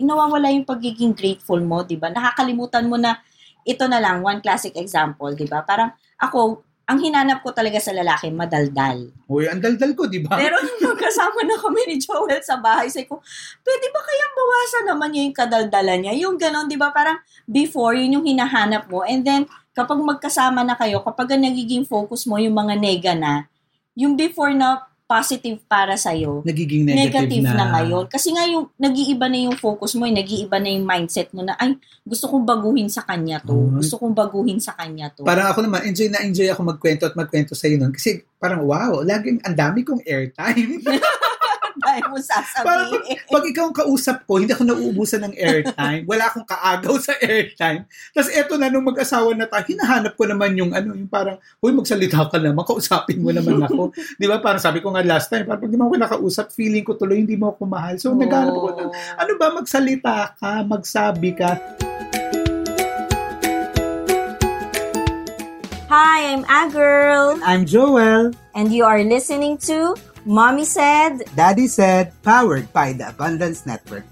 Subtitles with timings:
[0.00, 2.10] nawawala yung pagiging grateful mo, di ba?
[2.10, 3.18] Nakakalimutan mo na,
[3.62, 5.62] ito na lang, one classic example, di ba?
[5.62, 9.12] Parang ako, ang hinanap ko talaga sa lalaki, madaldal.
[9.28, 10.40] Uy, ang daldal ko, di ba?
[10.40, 13.20] Pero nung magkasama na kami ni Joel sa bahay, sabi ko,
[13.60, 16.14] pwede ba kayang bawasan naman niya yung kadaldalan niya?
[16.24, 16.88] Yung ganon, di ba?
[16.88, 19.04] Parang before, yun yung hinahanap mo.
[19.04, 19.44] And then,
[19.76, 23.44] kapag magkasama na kayo, kapag nagiging focus mo yung mga nega na,
[23.92, 27.80] yung before na positive para sa'yo, Nagiging negative, negative na.
[27.80, 28.04] ngayon.
[28.12, 31.56] Kasi nga yung nag-iiba na yung focus mo, eh, nag-iiba na yung mindset mo na,
[31.56, 33.56] ay, gusto kong baguhin sa kanya to.
[33.56, 33.80] Mm.
[33.80, 35.24] Gusto kong baguhin sa kanya to.
[35.24, 37.96] Parang ako naman, enjoy na enjoy ako magkwento at magkwento sa'yo nun.
[37.96, 40.84] Kasi parang, wow, laging ang dami kong airtime.
[41.88, 43.16] Dahil mo sasabihin.
[43.32, 46.04] Pag ikaw ang kausap ko, hindi ako nauubusan ng airtime.
[46.04, 47.88] Wala akong kaagaw sa airtime.
[48.12, 51.72] Tapos eto na, nung mag-asawa na tayo, hinahanap ko naman yung ano, yung parang, huy,
[51.72, 53.96] magsalita ka naman, kausapin mo naman ako.
[54.20, 54.36] Di ba?
[54.44, 57.24] Parang sabi ko nga last time, parang pag di mo ako nakausap, feeling ko tuloy,
[57.24, 57.96] hindi mo ako mahal.
[57.96, 61.56] So, naghanap ako ng, ano ba, magsalita ka, magsabi ka.
[65.88, 68.36] Hi, I'm A Girl, I'm Joel.
[68.52, 71.22] and you are listening to Mommy Said.
[71.36, 74.04] Daddy said, powered by the Abundance Network.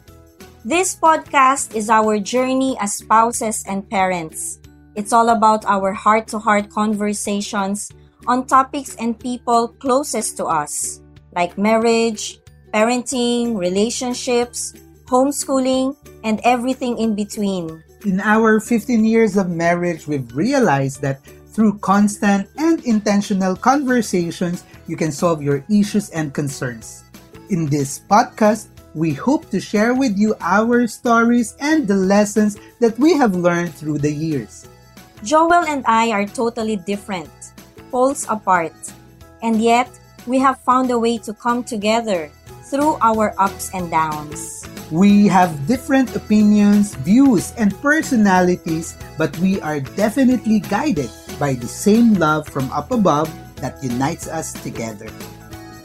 [0.65, 4.59] This podcast is our journey as spouses and parents.
[4.95, 7.93] It's all about our heart to heart conversations
[8.27, 11.01] on topics and people closest to us,
[11.35, 12.41] like marriage,
[12.75, 14.75] parenting, relationships,
[15.07, 17.83] homeschooling, and everything in between.
[18.05, 21.23] In our 15 years of marriage, we've realized that
[21.55, 27.05] through constant and intentional conversations, you can solve your issues and concerns.
[27.51, 32.99] In this podcast, we hope to share with you our stories and the lessons that
[32.99, 34.67] we have learned through the years.
[35.23, 37.31] Joel and I are totally different,
[37.91, 38.75] poles apart,
[39.43, 39.91] and yet
[40.27, 42.31] we have found a way to come together
[42.67, 44.67] through our ups and downs.
[44.91, 52.15] We have different opinions, views, and personalities, but we are definitely guided by the same
[52.15, 53.31] love from up above
[53.61, 55.09] that unites us together.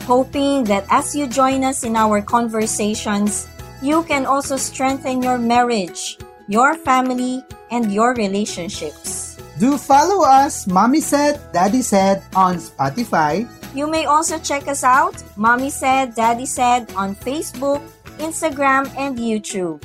[0.08, 3.48] hoping that as you join us in our conversations,
[3.82, 6.18] you can also strengthen your marriage,
[6.50, 9.38] your family, and your relationships.
[9.60, 15.16] Do follow us, Mommy Said, Daddy Said on Spotify, You may also check us out,
[15.38, 17.80] Mommy Said, Daddy Said, on Facebook,
[18.18, 19.80] Instagram, and YouTube.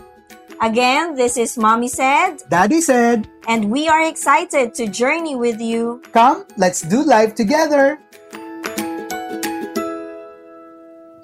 [0.62, 6.00] Again, this is Mommy Said, Daddy Said, and we are excited to journey with you.
[6.12, 8.00] Come, let's do life together.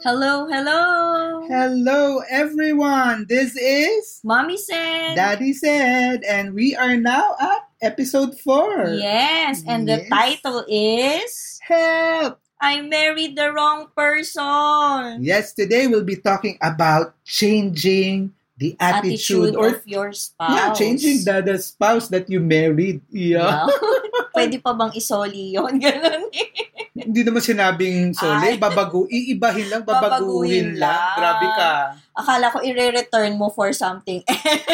[0.04, 1.46] Hello, hello!
[1.48, 3.24] Hello, everyone.
[3.26, 9.00] This is Mommy Said, Daddy Said, and we are now at episode 4.
[9.00, 12.38] Yes, and the title is Help!
[12.60, 15.24] I married the wrong person.
[15.24, 20.54] Yes, today we'll be talking about changing the attitude, Attitude or of your spouse.
[20.54, 23.02] yeah, changing the, the spouse that you married.
[23.10, 23.66] Yeah.
[23.66, 23.66] Yeah.
[24.38, 25.76] Pwede pa bang isoli yun?
[25.82, 26.48] Ganun eh.
[26.92, 28.60] Hindi naman sinabing sorry, Ay.
[28.60, 30.92] babago, iibahin lang, babaguhin Babaguhin lang.
[30.94, 31.16] lang.
[31.18, 31.70] Grabe ka.
[32.14, 34.22] Akala ko i-return mo for something.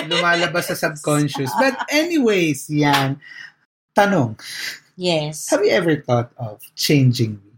[0.07, 1.49] Lumalabas sa subconscious.
[1.57, 3.23] But anyways, yan.
[3.97, 4.39] Tanong,
[4.95, 5.51] yes.
[5.51, 7.55] have you ever thought of changing me?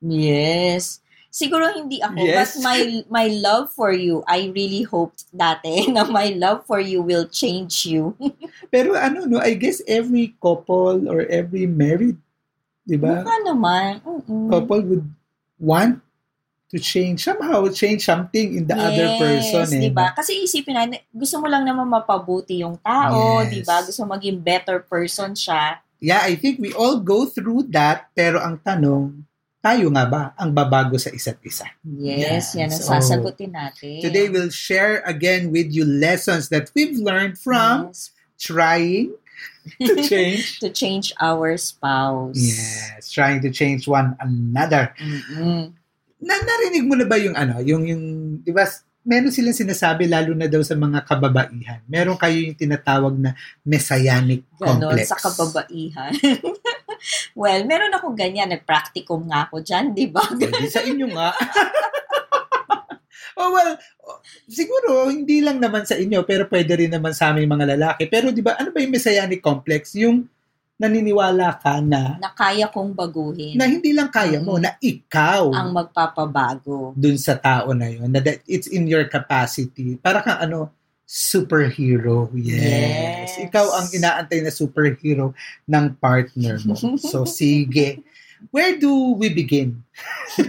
[0.00, 1.00] Yes.
[1.30, 2.58] Siguro hindi ako, Yes.
[2.58, 7.00] but my my love for you, I really hoped dati na my love for you
[7.00, 8.18] will change you.
[8.74, 12.18] Pero ano, no, I guess every couple or every married,
[12.82, 13.22] di ba?
[13.22, 14.02] Mukha naman.
[14.02, 14.50] Mm-mm.
[14.50, 15.06] Couple would
[15.54, 16.02] want
[16.70, 19.66] to change, somehow change something in the other person.
[19.70, 20.10] Eh, di ba?
[20.14, 23.50] Kasi isipin natin, gusto mo lang naman mapabuti yung tao, Yes.
[23.54, 23.82] di ba?
[23.82, 25.78] Gusto maging better person siya.
[25.98, 29.22] Yeah, I think we all go through that, pero ang tanong,
[29.60, 31.68] tayo nga ba ang babago sa isa't isa?
[31.84, 32.64] Yes, Yeah.
[32.64, 34.00] yan ang So, sasagutin natin.
[34.00, 38.10] Today, we'll share again with you lessons that we've learned from Yes.
[38.36, 39.12] trying
[39.78, 40.58] to change.
[40.58, 42.34] to change our spouse.
[42.34, 44.96] yes, trying to change one another.
[44.96, 45.76] Mm-mm.
[46.18, 48.04] Na narinig mo na ba yung ano, yung yung
[48.40, 48.64] 'di ba?
[49.00, 51.80] Meron silang sinasabi lalo na daw sa mga kababaihan.
[51.88, 53.32] Meron kayo yung tinatawag na
[53.62, 55.08] messianic Ganon, complex.
[55.08, 56.12] sa kababaihan.
[57.34, 58.50] well, meron ako ganyan.
[58.50, 60.24] Nag-practicum nga ako dyan, di ba?
[60.26, 61.30] Pwede sa inyo nga.
[63.40, 63.72] oh well,
[64.04, 68.04] oh, siguro hindi lang naman sa inyo pero pwede rin naman sa aming mga lalaki.
[68.10, 69.96] Pero 'di ba ano ba yung messianic complex?
[69.96, 70.28] Yung
[70.80, 74.62] naniniwala ka na na kaya kong baguhin na hindi lang kaya mo, Mm.
[74.64, 76.96] na ikaw ang magpapabago.
[76.96, 80.00] dun sa tao na yun, na that it's in your capacity.
[80.00, 80.72] Para kang ano,
[81.10, 82.30] superhero.
[82.38, 83.34] Yes.
[83.34, 83.50] Yes.
[83.50, 85.34] Ikaw ang inaantay na superhero
[85.66, 86.78] ng partner mo.
[87.02, 87.98] so, sige.
[88.54, 89.82] where do we begin?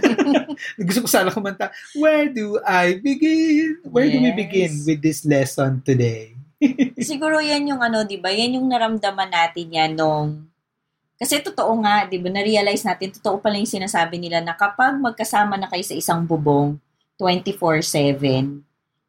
[0.86, 3.82] Gusto ko sana kumanta, where do I begin?
[3.82, 4.38] Where do we Yes.
[4.38, 6.38] begin with this lesson today?
[7.10, 8.30] Siguro yan yung ano, di ba?
[8.30, 10.46] Yan yung naramdaman natin yan nung...
[11.18, 12.30] Kasi totoo nga, di ba?
[12.30, 16.78] Na-realize natin, totoo pala yung sinasabi nila na kapag magkasama na kayo sa isang bubong,
[17.18, 18.62] 24-7,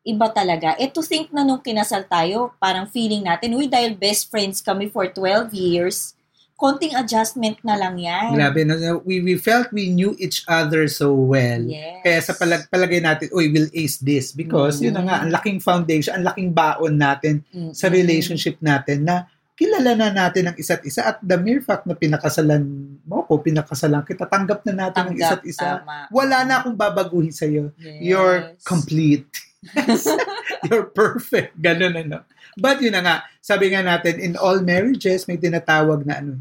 [0.03, 0.75] iba talaga.
[0.75, 4.87] Eh to think na nung kinasal tayo, parang feeling natin, uy, dahil best friends kami
[4.87, 6.11] for 12 years,
[6.53, 8.35] konting adjustment na lang yan.
[8.35, 8.75] Grabe, no?
[9.01, 11.59] we, we felt we knew each other so well.
[11.59, 12.03] Yes.
[12.03, 14.31] Kaya sa palag, palagay natin, uy, we'll ace this.
[14.31, 14.83] Because, Mm.
[14.85, 17.71] yun na nga, ang laking foundation, ang laking baon natin Mm-mm.
[17.71, 21.93] sa relationship natin na kilala na natin ang isa't isa at the mere fact na
[21.93, 22.63] pinakasalan
[23.03, 25.67] mo ko, pinakasalan kita, tanggap na natin ang Tanggap, isa't isa.
[25.79, 26.07] tama.
[26.09, 27.69] Wala na akong babaguhin sa'yo.
[27.77, 27.99] Yes.
[27.99, 29.27] You're complete.
[30.67, 31.55] You're perfect.
[31.57, 32.23] Ganun ano.
[32.55, 36.33] But yun na nga, sabi nga natin, in all marriages, may tinatawag na ano,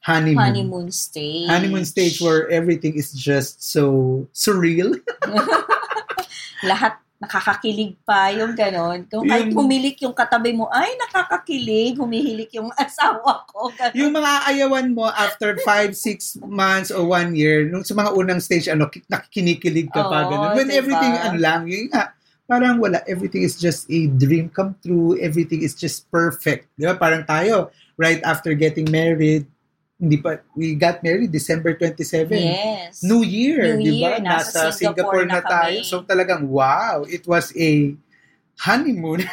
[0.00, 0.40] honeymoon.
[0.42, 1.46] honeymoon stage.
[1.46, 4.96] Honeymoon stage where everything is just so surreal.
[6.62, 9.04] lahat nakakakilig pa, yung ganon.
[9.04, 13.68] Kung kahit Yung- humilik yung katabi mo, ay, nakakakilig, humihilik yung asawa ko.
[13.76, 13.92] Ganon.
[13.92, 18.40] yung mga ayawan mo after 5, 6 months or 1 year, nung sa mga unang
[18.40, 20.50] stage, ano, ki- nakikinikilig ka pa, Oo, ganun.
[20.56, 20.80] When diba?
[20.80, 22.16] everything, ano lang, yun nga,
[22.50, 26.66] parang wala, everything is just a dream come true, everything is just perfect.
[26.74, 26.98] Di ba?
[26.98, 29.46] Parang tayo, right after getting married,
[29.94, 32.34] hindi pa, we got married December 27.
[32.34, 33.04] Yes.
[33.04, 34.18] New Year, New di ba?
[34.18, 35.78] Year, nasa Singapore, Singapore na, na tayo.
[35.78, 35.86] kami.
[35.86, 37.94] So talagang, wow, it was a
[38.58, 39.22] honeymoon.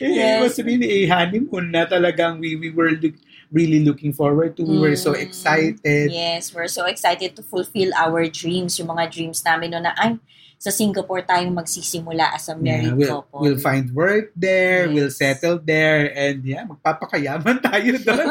[0.00, 0.40] It Yes.
[0.40, 3.12] was really a honeymoon na talagang we, we were look,
[3.52, 4.64] really looking forward to.
[4.64, 5.20] We were so Mm.
[5.20, 6.08] excited.
[6.12, 8.80] Yes, we're so excited to fulfill our dreams.
[8.80, 10.16] Yung mga dreams namin no na, ay,
[10.56, 13.40] sa Singapore tayong magsisimula as a married we'll, couple.
[13.44, 14.94] we'll find work there, Yes.
[14.94, 18.28] we'll settle there, and yeah, magpapakayaman tayo doon.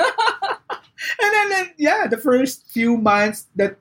[1.21, 3.77] and then, then, yeah, the first few months that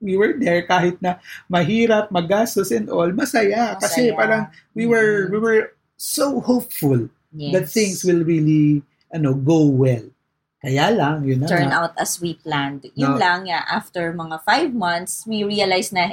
[0.00, 1.20] we were there, kahit na
[1.50, 3.76] mahirap, magastos and all, masaya.
[3.76, 4.16] Kasi Masaya.
[4.16, 4.42] parang
[4.72, 5.30] we were, Mhm.
[5.34, 5.62] we were
[5.98, 7.52] so hopeful yes.
[7.52, 8.80] that things will really,
[9.12, 10.08] ano, go well.
[10.60, 12.84] Kaya lang, yun na turn out as we planned.
[12.94, 13.20] Yun No.
[13.20, 16.12] lang, yeah, after mga five months, we realized na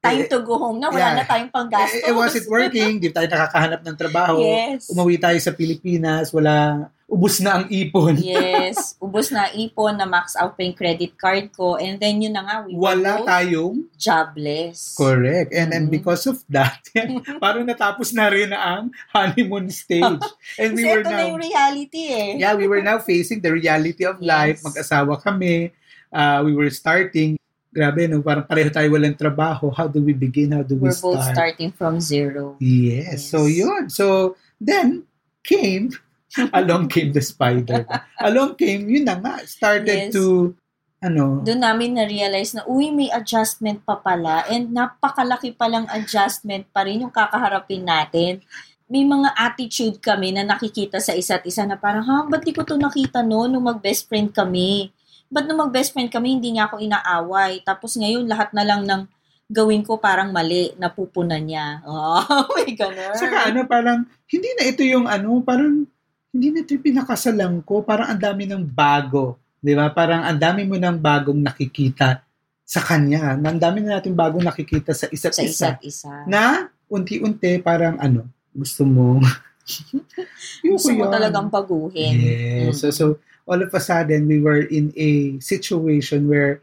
[0.00, 0.88] time Eh, to go home na.
[0.88, 1.16] Wala yeah.
[1.20, 2.08] na tayong panggastos.
[2.10, 2.98] Was it working?
[2.98, 4.40] Di tayo nakakahanap ng trabaho.
[4.40, 4.88] Yes.
[4.88, 8.16] Umuwi tayo sa Pilipinas, wala, ubus na ang ipon.
[8.16, 8.94] yes.
[9.04, 11.76] Ubus na ipon, na max out pa yung credit card ko.
[11.76, 14.94] And then yun na nga, we Wala tayong jobless.
[14.94, 15.52] correct.
[15.52, 16.00] And and Mhm.
[16.00, 16.80] because of that,
[17.42, 20.22] parang natapos na rin ang honeymoon stage.
[20.56, 22.30] And we were ito na now yung reality eh.
[22.38, 24.62] Yeah, we were now facing the reality of life.
[24.62, 24.66] Yes.
[24.70, 25.74] Mag-asawa kami.
[26.08, 27.39] Uh, we were starting.
[27.70, 28.18] Grabe, no?
[28.18, 29.70] Parang pareho tayo walang trabaho.
[29.70, 30.50] How do we begin?
[30.50, 31.34] How do we We're both start?
[31.54, 32.58] starting from zero.
[32.58, 33.30] Yes.
[33.30, 33.56] So, Yes.
[33.62, 33.82] yun.
[33.86, 35.06] So, then,
[35.46, 35.94] came,
[36.58, 37.86] along came the spider.
[38.26, 40.18] along came, yun na nga, started Yes.
[40.18, 40.54] to,
[40.98, 44.42] ano, Doon namin na-realize na, uy, may adjustment pa pala.
[44.50, 48.42] And napakalaki palang adjustment pa rin yung kakaharapin natin.
[48.90, 52.66] May mga attitude kami na nakikita sa isa't isa na parang, ha, ba't di ko
[52.66, 54.90] to nakita no nung mag-best friend kami?
[55.30, 57.62] Ba't nung mag-best friend kami, hindi niya ako inaaway?
[57.62, 59.06] Tapos ngayon, lahat na lang ng
[59.46, 61.78] gawin ko parang mali, napupunan niya.
[61.86, 62.22] Oh,
[62.58, 63.14] may ganun.
[63.14, 65.86] saka ano, parang, hindi na ito yung ano, parang,
[66.30, 67.82] hindi na ito yung pinakasalang ko.
[67.82, 69.38] Parang ang dami ng bago.
[69.58, 69.90] Di ba?
[69.90, 72.22] Parang ang dami mo ng bagong nakikita
[72.62, 73.34] sa kanya.
[73.34, 75.50] Ang dami na natin bagong nakikita sa isa't sa isa.
[75.74, 76.14] isa't isa.
[76.26, 79.18] Na, unti-unti, parang ano, gusto mo.
[80.64, 82.18] Gusto mo talagang baguhin.
[82.18, 82.82] Yes.
[82.82, 82.94] So, Mm.
[82.94, 83.04] so,
[83.50, 86.62] all of a sudden, we were in a situation where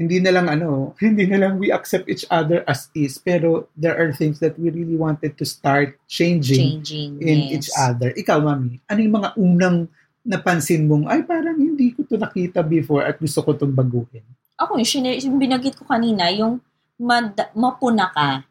[0.00, 3.92] hindi na lang ano, hindi na lang we accept each other as is, pero there
[3.92, 7.20] are things that we really wanted to start changing, Changing.
[7.20, 7.52] in yes.
[7.52, 8.16] each other.
[8.16, 9.78] Ikaw, mami, ano yung mga unang
[10.24, 14.24] napansin mong, ay parang hindi ko to nakita before at gusto ko itong baguhin?
[14.56, 16.60] Ako, yung, yung binagit ko kanina, yung
[16.96, 18.44] mad- mapuna ka.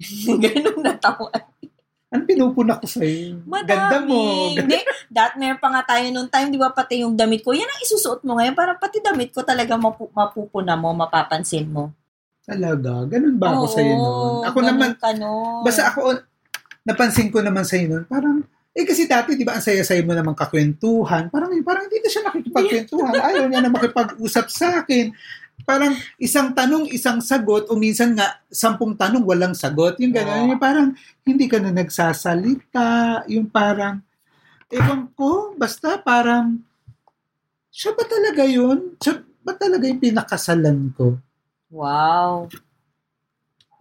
[0.44, 1.28] Ganun na tawa.
[2.14, 3.42] Ano pinupuna ko sa'yo?
[3.42, 3.66] Madami.
[3.74, 4.18] Ganda mo.
[4.54, 4.78] Hindi,
[5.10, 7.50] that meron pa nga tayo noong time, di ba, pati yung damit ko.
[7.50, 8.54] Yan ang isusuot mo ngayon.
[8.54, 11.90] Parang pati damit ko talaga mapu- mapupuna mo, mapapansin mo.
[12.46, 13.02] Talaga?
[13.10, 14.34] Ganun ba ako Oo, sa'yo noon?
[14.46, 15.66] Ako ganun naman, Ka nun.
[15.66, 16.22] Basta ako,
[16.86, 20.38] napansin ko naman sa'yo nun, parang, eh kasi dati, di ba, ang saya-saya mo naman
[20.38, 21.34] kakwentuhan.
[21.34, 23.14] Parang, parang hindi na siya nakikipagkwentuhan.
[23.26, 25.10] Ayaw niya na makipag-usap sa akin.
[25.64, 29.96] Parang isang tanong, isang sagot, o minsan nga, sampung tanong, walang sagot.
[29.96, 30.48] Yung gano'n, Oo.
[30.54, 30.92] yung parang,
[31.24, 33.24] hindi ka na nagsasalita.
[33.32, 34.04] Yung parang,
[34.68, 36.60] ewan ko, basta parang,
[37.72, 38.94] siya ba talaga yun?
[39.00, 41.18] Siya ba talaga yung pinakasalan ko?
[41.72, 42.46] Wow.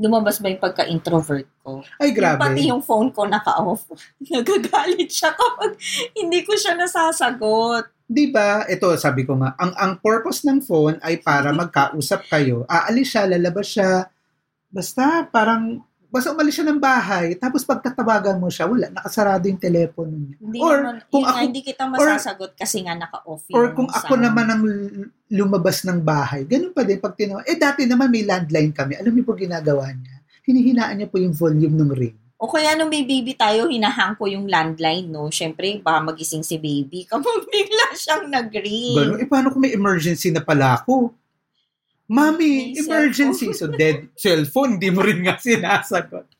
[0.01, 1.85] Lumabas ba yung pagka-introvert ko?
[2.01, 2.41] Ay, grabe.
[2.41, 3.85] Pati yung phone ko naka-off.
[4.33, 5.77] Nagagalit siya kapag
[6.17, 7.92] hindi ko siya nasasagot.
[8.03, 12.67] Di ba, ito sabi ko nga, ang ang purpose ng phone ay para magkausap kayo.
[12.67, 14.05] Aalis siya, lalabas siya.
[14.67, 20.13] Basta parang basta umalis siya ng bahay, tapos pagtatawagan mo siya, wala, nakasarado yung telepono
[20.13, 20.37] niya.
[20.37, 23.73] Hindi Or naman, kung yun nga, ako- hindi kita masasagot kasi nga naka-off Or yung
[23.73, 24.21] kung ako sound.
[24.21, 24.61] naman ang
[25.27, 27.41] lumabas ng bahay, ganun pa din pag tinawa.
[27.49, 28.93] Eh dati naman may landline kami.
[28.93, 30.21] Alam niyo po ginagawa niya?
[30.45, 32.17] Hinihinaan niya po yung volume ng ring.
[32.43, 35.31] O kaya nung may baby tayo, hinahang ko yung landline, no?
[35.31, 38.99] Siyempre, baka magising si baby kapag bigla siyang nag-ring.
[38.99, 39.19] Ganun.
[39.23, 41.15] Eh paano kung may emergency na pala ako?
[42.03, 43.55] Mami, May emergency.
[43.55, 46.27] So dead cellphone, di mo rin nga sinasagot.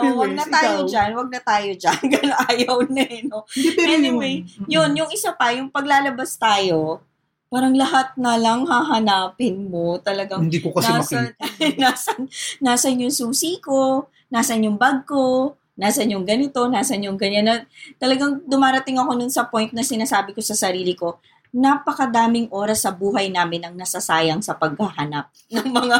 [0.00, 0.88] Oh, wag na tayo ikaw.
[0.88, 2.00] dyan, wag na tayo dyan.
[2.16, 3.44] Ganun, ayaw na eh, no?
[3.52, 7.04] Hindi, Anyway, Yun, yung isa pa, yung paglalabas tayo,
[7.52, 10.00] parang lahat na lang hahanapin mo.
[10.00, 11.76] Talagang Hindi ko kasi nasan, makita.
[11.76, 12.20] nasan,
[12.64, 17.44] nasan yung susi ko, nasan yung bag ko, nasan yung ganito, nasan yung ganyan.
[17.44, 17.56] Na,
[18.00, 21.20] talagang dumarating ako nun sa point na sinasabi ko sa sarili ko,
[21.52, 25.98] napakadaming oras sa buhay namin ang nasasayang sa paghahanap ng mga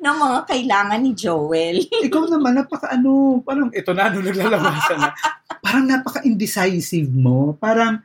[0.00, 1.84] ng mga kailangan ni Joel.
[2.08, 5.12] Ikaw naman, napaka ano, parang ito na, ano naglalabasan na.
[5.68, 7.52] Parang napaka-indecisive mo.
[7.60, 8.00] Parang,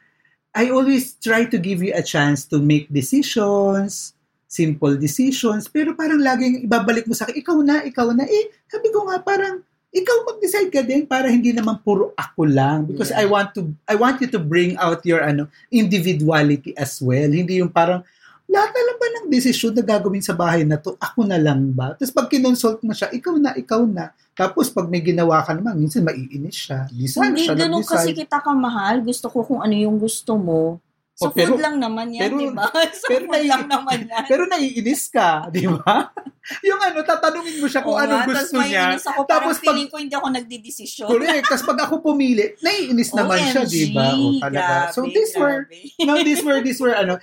[0.52, 4.18] I always try to give you a chance to make decisions,
[4.54, 8.30] simple decisions, pero parang laging ibabalik mo sa akin, ikaw na, ikaw na.
[8.30, 12.90] Eh, sabi ko nga, parang, ikaw mag-decide ka din para hindi naman puro ako lang
[12.90, 13.34] because I Yeah.
[13.34, 17.70] want to I want you to bring out your ano individuality as well hindi yung
[17.70, 18.02] parang
[18.50, 21.70] lahat na lang ba ng desisyon na gagawin sa bahay na to ako na lang
[21.78, 25.54] ba tapos pag kinonsult mo siya ikaw na ikaw na tapos pag may ginawa ka
[25.54, 29.06] naman minsan maiinis siya design Hindi siya ganun kasi kita kamahal.
[29.06, 30.82] Gusto ko kung ano yung gusto mo.
[31.14, 32.66] Sa Oh, pero- food lang naman yan, pero- di ba?
[32.90, 34.24] Sa pero food nai- lang naman yan.
[34.26, 36.10] pero naiinis ka di ba
[36.68, 39.64] yung ano tatanungin mo siya kung Oo ano nga, gusto may niya ako, Tapos pag-
[39.64, 41.08] feeling ko hindi ako nagdidesisyon.
[41.08, 45.34] correct tapos pag ako pumili naiinis naman siya di ba o talaga so grabe, these
[45.36, 45.58] were
[46.02, 47.16] no, these were, these were, ano,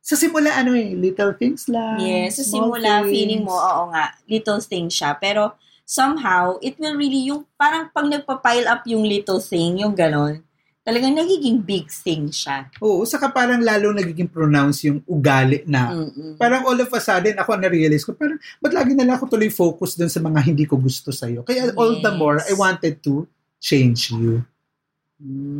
[0.00, 1.96] sa simula, ano eh, little things lang.
[1.98, 3.10] Yes, sa small simula, things.
[3.10, 5.12] feeling mo, oo nga, little thing siya.
[5.14, 5.54] Pero
[5.84, 10.40] somehow, it will really, yung parang pag nagpa-pile up yung little thing, yung ganon,
[10.80, 12.66] talagang nagiging big thing siya.
[12.80, 15.92] Oo, saka parang lalo nagiging pronounce yung ugali na.
[15.92, 16.40] Mm-mm.
[16.40, 19.52] Parang all of a sudden, ako na-realize ko, parang, ba't lagi na lang ako tuloy
[19.52, 21.44] focus dun sa mga hindi ko gusto sa'yo?
[21.44, 22.18] Kaya all the Yes.
[22.18, 23.28] more, I wanted to
[23.60, 24.40] change you.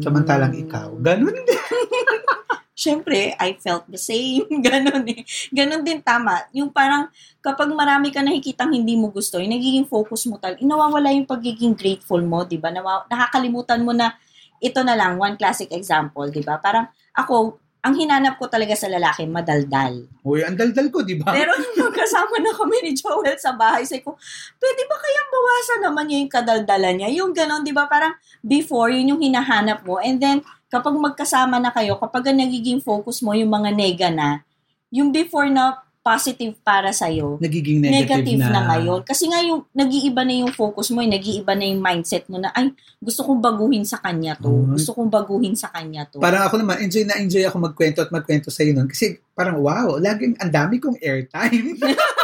[0.01, 0.63] Samantalang Mm.
[0.65, 0.89] ikaw.
[0.99, 1.61] Ganun din.
[2.81, 4.49] Siyempre, I felt the same.
[4.65, 5.21] Ganon eh.
[5.53, 6.49] Ganon din tama.
[6.57, 7.13] Yung parang
[7.45, 11.77] kapag marami ka nakikitang hindi mo gusto, yung nagiging focus mo tal, inawawala yung pagiging
[11.77, 12.73] grateful mo, di ba?
[12.73, 14.17] Nakakalimutan mo na
[14.61, 16.61] ito na lang, one classic example, di ba?
[16.61, 16.87] Parang
[17.17, 20.05] ako, ang hinanap ko talaga sa lalaki, madaldal.
[20.21, 21.33] Uy, ang daldal ko, di ba?
[21.33, 24.21] Pero nung magkasama na kami ni Joel sa bahay, sabi ko,
[24.61, 27.09] pwede ba kayang bawasan naman niya yung kadaldalan niya?
[27.25, 27.89] Yung ganon, di ba?
[27.89, 28.13] Parang
[28.45, 29.97] before, yun yung hinahanap mo.
[29.97, 34.45] And then, kapag magkasama na kayo, kapag nagiging focus mo yung mga nega na,
[34.93, 38.49] yung before na positive para sa'yo, Nagiging negative, negative, na.
[38.51, 38.63] na.
[38.73, 39.01] ngayon.
[39.05, 42.49] Kasi nga yung nag-iiba na yung focus mo, yung nag-iiba na yung mindset mo na,
[42.57, 44.49] ay, gusto kong baguhin sa kanya to.
[44.49, 44.81] Ay.
[44.81, 46.19] Gusto kong baguhin sa kanya to.
[46.19, 48.89] Parang ako naman, enjoy na enjoy ako magkwento at magkwento sa'yo nun.
[48.89, 51.77] Kasi parang, wow, laging ang dami kong airtime.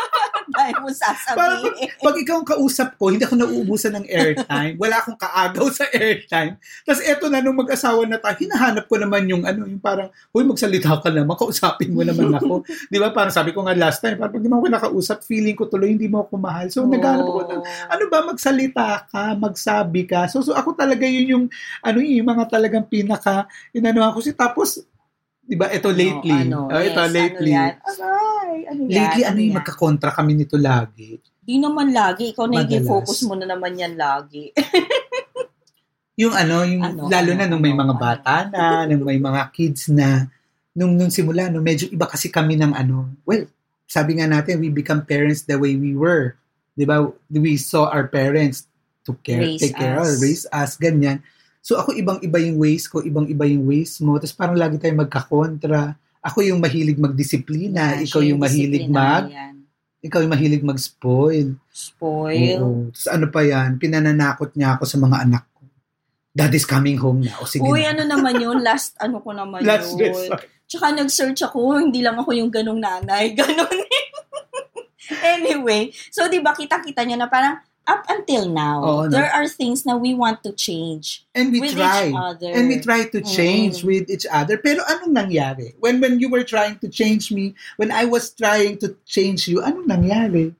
[0.50, 1.90] Dahil mo sasabihin.
[1.98, 4.74] pag ikaw ang kausap ko, hindi ako nauubusan ng airtime.
[4.82, 6.58] Wala akong kaagaw sa airtime.
[6.86, 10.46] Tapos eto na, nung mag-asawa na tayo, hinahanap ko naman yung ano, yung parang, huy,
[10.46, 12.62] magsalita ka naman, kausapin mo naman ako.
[12.92, 13.10] Di ba?
[13.10, 15.90] Parang sabi ko nga last time, parang pag di mo ako nakausap, feeling ko tuloy,
[15.90, 16.66] hindi mo ako mahal.
[16.70, 20.30] So, naghanap ako ng, ano ba, magsalita ka, magsabi ka.
[20.30, 21.44] So, so ako talaga yun yung,
[21.82, 24.82] ano yun, yung mga talagang pinaka, inano ako si Tapos,
[25.46, 26.50] di ba, ito lately.
[26.50, 27.52] Ano, oh, ito yes, lately.
[27.54, 27.72] Ano yan?
[27.80, 28.90] Aray, ano yan?
[28.92, 29.58] Lately, ano yung yan?
[29.62, 31.22] magkakontra kami nito lagi.
[31.46, 32.34] Di naman lagi.
[32.34, 32.90] Ikaw na Madalas.
[32.90, 34.50] focus mo na naman yan lagi.
[36.16, 38.00] Yung ano, yung Ano, lalo ano, na nung may ano, mga ano?
[38.00, 40.24] bata na, nung may mga kids na,
[40.72, 43.44] nung nung simula, no, medyo iba kasi kami ng ano, well,
[43.84, 46.32] sabi nga natin, we become parents the way we were.
[46.72, 47.04] Di ba?
[47.28, 48.64] We saw our parents
[49.04, 50.18] to care, Raise take care of, us.
[50.24, 51.20] raise us, ganyan.
[51.66, 54.14] So ako ibang-iba yung ways ko, ibang-iba yung ways mo.
[54.22, 55.98] Tapos parang lagi tayong magkakontra.
[56.22, 59.66] Ako yung mahilig magdisiplina, Yeah, ikaw yung mahilig mag, yan.
[59.98, 61.58] ikaw yung mahilig mag-spoil.
[61.66, 62.62] Spoil.
[62.62, 62.94] Oo.
[62.94, 65.66] Tapos ano pa yan, pinananakot niya ako sa mga anak ko.
[66.30, 67.34] Daddy's coming home na.
[67.42, 67.98] O sige Uy, na.
[67.98, 68.62] ano naman yun?
[68.62, 70.14] Last, ano ko naman Last yun?
[70.14, 70.46] resort.
[70.70, 73.34] Tsaka nag-search ako, hindi lang ako yung ganong nanay.
[73.38, 73.74] Ganon.
[75.34, 79.08] anyway, so di ba kita-kita nyo na parang up until now, Oo, no?
[79.08, 82.10] there are things na we want to change And we with try.
[82.10, 82.50] each other.
[82.50, 83.86] And we try to change Mm.
[83.86, 84.58] with each other.
[84.58, 85.74] Pero anong nangyari?
[85.78, 89.62] When when you were trying to change me, when I was trying to change you,
[89.62, 90.54] anong nangyari?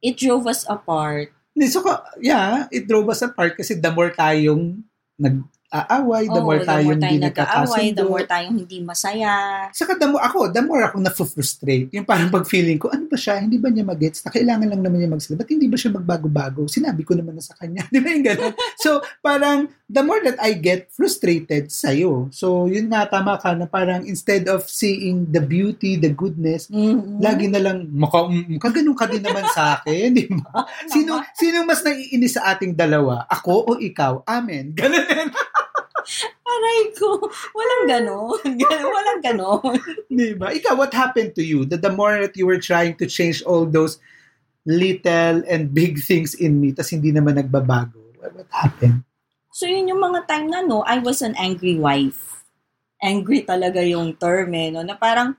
[0.00, 1.32] It drove us apart.
[1.56, 1.80] So,
[2.20, 4.84] yeah, it drove us apart kasi the more tayong
[5.16, 8.02] nag aaway, the Oo, more tayong hindi nag-aaway, the nagkakasundo.
[8.06, 9.32] more tayong hindi masaya.
[9.74, 11.90] Saka the more, ako, the more ako na-frustrate.
[11.90, 13.42] Yung parang pag-feeling ko, ano ba siya?
[13.42, 14.22] Hindi ba niya mag-gets?
[14.22, 15.42] Na kailangan lang naman niya magsalita.
[15.42, 16.70] Ba't hindi ba siya magbago-bago?
[16.70, 17.82] Sinabi ko naman na sa kanya.
[17.92, 18.54] Di ba yung ganun?
[18.78, 22.30] So, parang, the more that I get frustrated sa'yo.
[22.30, 27.18] So, yun nga, tama ka na parang instead of seeing the beauty, the goodness, Mm-mm.
[27.22, 30.66] lagi na lang, maka, maka ganun ka din naman sa akin, di ba?
[30.90, 33.26] Sino, sino mas naiinis sa ating dalawa?
[33.30, 34.22] Ako o ikaw?
[34.26, 34.70] Amen.
[34.78, 35.28] Ganun din.
[36.56, 37.28] Aray ko.
[37.52, 38.40] Walang ganon.
[38.56, 39.76] Gan- Walang ganon.
[40.08, 40.50] Di ba?
[40.56, 41.68] Ikaw, what happened to you?
[41.68, 44.00] That the more that you were trying to change all those
[44.64, 48.00] little and big things in me, tas hindi naman nagbabago.
[48.18, 49.04] What, what happened?
[49.52, 52.44] So, yun yung mga time na, no, I was an angry wife.
[53.00, 54.84] Angry talaga yung term, eh, no?
[54.84, 55.36] Na parang,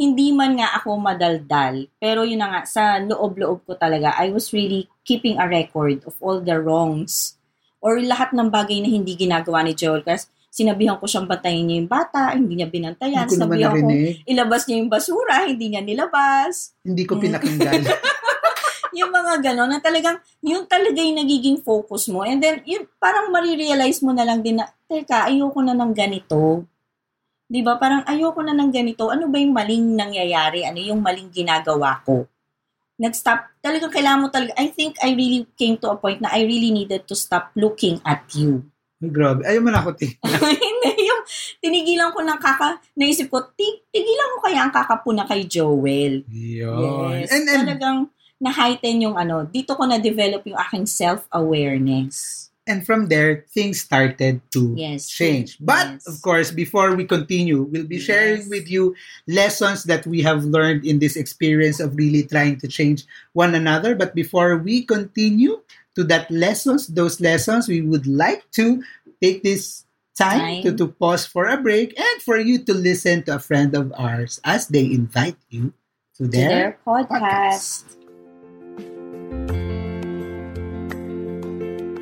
[0.00, 4.48] hindi man nga ako madaldal, pero yun na nga, sa loob-loob ko talaga, I was
[4.48, 7.36] really keeping a record of all the wrongs
[7.84, 10.00] or lahat ng bagay na hindi ginagawa ni Joel.
[10.00, 13.24] Kasi sinabihan ko siyang bantayan niya yung bata, hindi niya binantayan.
[13.24, 13.88] Hindi Sinabihan ko,
[14.26, 16.74] ilabas niya yung basura, hindi niya nilabas.
[16.82, 17.86] Hindi ko pinakinggan.
[18.98, 22.26] yung mga gano'n, na talagang, yung talaga yung nagiging focus mo.
[22.26, 26.66] And then, yun, parang marirealize mo na lang din na, teka, ayoko na ng ganito.
[27.50, 29.10] 'Di ba Parang ayoko na ng ganito.
[29.10, 30.62] Ano ba yung maling nangyayari?
[30.62, 32.30] Ano yung maling ginagawa ko?
[33.00, 33.58] Nag-stop.
[33.58, 34.54] Talagang kailangan mo talaga.
[34.54, 37.98] I think I really came to a point na I really needed to stop looking
[38.06, 38.70] at you.
[39.00, 39.48] Grabe.
[39.48, 39.96] Ayaw mo na ako.
[40.60, 41.22] Hindi, yung
[41.64, 46.20] tinigilan ko ng kaka, naisip ko, ti- tigilan ko kaya ang kakapuna kay Joel.
[46.28, 47.24] Yun.
[47.24, 47.32] Yes.
[47.32, 47.98] And, and, talagang
[48.36, 52.46] na-heighten yung ano, dito ko na-develop yung aking self-awareness.
[52.70, 55.10] and from there, things started to Yes.
[55.10, 55.58] change.
[55.58, 56.06] But, Yes.
[56.06, 58.52] of course, before we continue, we'll be sharing Yes.
[58.52, 58.94] with you
[59.26, 63.98] lessons that we have learned in this experience of really trying to change one another.
[63.98, 65.58] But before we continue
[65.96, 68.82] to that lessons, those lessons, we would like to
[69.22, 69.84] take this
[70.16, 70.62] time, Time.
[70.62, 73.92] To, to pause for a break and for you to listen to a friend of
[73.96, 75.72] ours as they invite you
[76.16, 77.96] to To their, their podcast.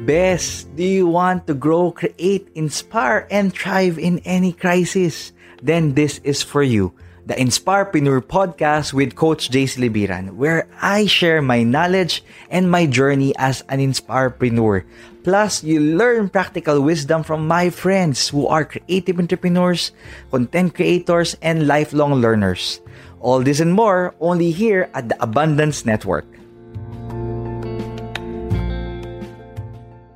[0.04, 5.32] Best, do you want to grow, create, inspire, and thrive in any crisis?
[5.62, 6.94] Then this is for you.
[7.28, 13.36] The Inspirepreneur podcast with Coach Jace Libiran, where I share my knowledge and my journey
[13.36, 14.88] as an Inspirepreneur.
[15.28, 19.92] Plus, you learn practical wisdom from my friends who are creative entrepreneurs,
[20.32, 22.80] content creators, and lifelong learners.
[23.20, 26.24] All this and more only here at the Abundance Network.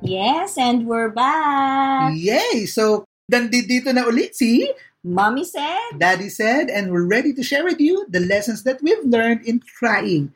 [0.01, 2.17] Yes, and we're back.
[2.17, 2.65] Yay!
[2.65, 4.65] So, nandito na ulit si
[5.03, 9.03] Mommy said, Daddy said, and we're ready to share with you the lessons that we've
[9.03, 10.31] learned in trying.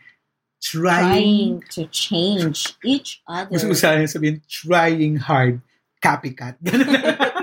[0.61, 1.61] Trying.
[1.61, 3.51] trying to change each other.
[3.51, 5.61] Gusto ko sana sabihin, trying hard.
[6.03, 6.59] Copycat.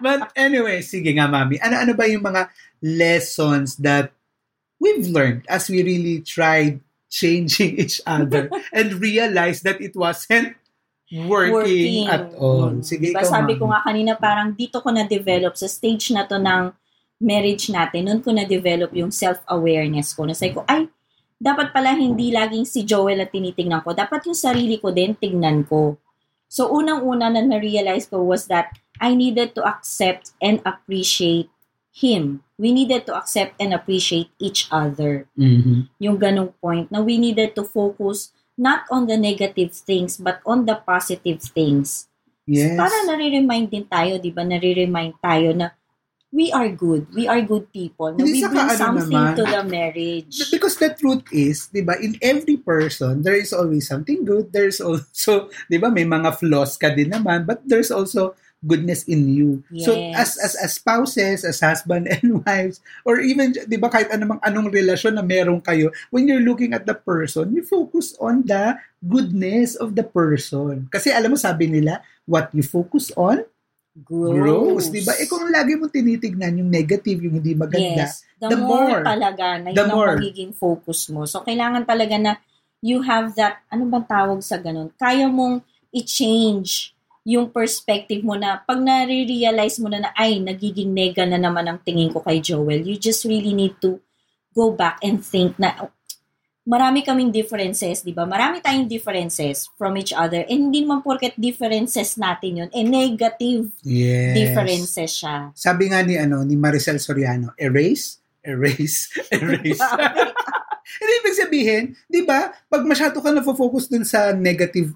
[0.00, 1.60] But anyway, sige nga, Mami.
[1.60, 2.48] Ano-ano ba yung mga
[2.80, 4.12] lessons that
[4.80, 6.80] we've learned as we really tried
[7.12, 10.56] changing each other and realized that it wasn't
[11.10, 12.78] working, at all.
[12.86, 16.70] Sige, diba, sabi ko nga kanina, parang dito ko na-develop sa stage na to ng
[17.20, 20.24] marriage natin, noon ko na-develop yung self-awareness ko.
[20.24, 20.86] Nasay ko, ay,
[21.36, 23.92] dapat pala hindi laging si Joel at tinitingnan ko.
[23.92, 25.98] Dapat yung sarili ko din tignan ko.
[26.50, 28.70] So, unang-una na na-realize ko was that
[29.00, 31.48] I needed to accept and appreciate
[31.90, 32.44] him.
[32.60, 35.90] We needed to accept and appreciate each other Mhm.
[35.98, 40.68] yung ganong point na we needed to focus not on the negative things but on
[40.68, 42.12] the positive things.
[42.44, 42.76] Yes.
[42.76, 44.44] Para nare-remind din tayo, di ba?
[44.44, 45.72] Nare-remind tayo na
[46.30, 47.10] we are good.
[47.14, 48.14] We are good people.
[48.14, 50.50] Na we bring ano something naman, to the marriage.
[50.50, 54.54] Because the truth is, 'di ba, in every person there is always something good.
[54.54, 59.28] There's also, 'di ba, may mga flaws ka din naman, but there's also goodness in
[59.32, 59.64] you.
[59.74, 60.38] So as Yes.
[60.38, 65.16] as as spouses, as husband and wives, or even 'di ba kahit anumang anong relasyon
[65.16, 69.96] na meron kayo, when you're looking at the person, you focus on the goodness of
[69.96, 70.86] the person.
[70.92, 73.40] Kasi alam mo sabi nila, what you focus on
[74.04, 75.16] grows, 'di ba?
[75.18, 78.22] Eh kung lagi mo tinitignan yung negative, yung hindi maganda, Yes.
[78.40, 80.10] The, the more, more, talaga na the yun ang more.
[80.16, 81.28] magiging focus mo.
[81.28, 82.32] So, kailangan talaga na
[82.80, 84.88] you have that, ano bang tawag sa ganun?
[84.96, 85.60] Kaya mong
[85.92, 91.68] i-change yung perspective mo na pag nare-realize mo na na, ay, nagiging nega na naman
[91.68, 94.00] ang tingin ko kay Joel, you just really need to
[94.56, 95.92] go back and think na oh,
[96.64, 98.28] marami kaming differences, di ba?
[98.28, 100.44] Marami tayong differences from each other.
[100.46, 104.34] And hindi man porket differences natin yun, eh negative yes.
[104.36, 105.50] differences siya.
[105.56, 109.80] Sabi nga ni ano ni Maricel Soriano, erase, erase, erase.
[110.90, 112.50] Hindi ibig sabihin, 'di ba?
[112.66, 114.90] Pag masyado ka na focus dun sa negative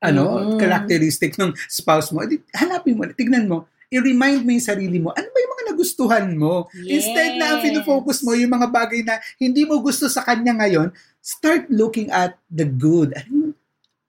[0.00, 0.58] ano, Mhm.
[0.58, 5.26] characteristic ng spouse mo, edi, hanapin mo, tignan mo, i-remind mo yung sarili mo, ano
[5.26, 6.66] ba yung mga nagustuhan mo?
[6.72, 7.66] Instead na ang Yes.
[7.68, 10.88] pinofocus mo yung mga bagay na hindi mo gusto sa kanya ngayon,
[11.20, 13.12] start looking at the good.
[13.12, 13.52] Ano,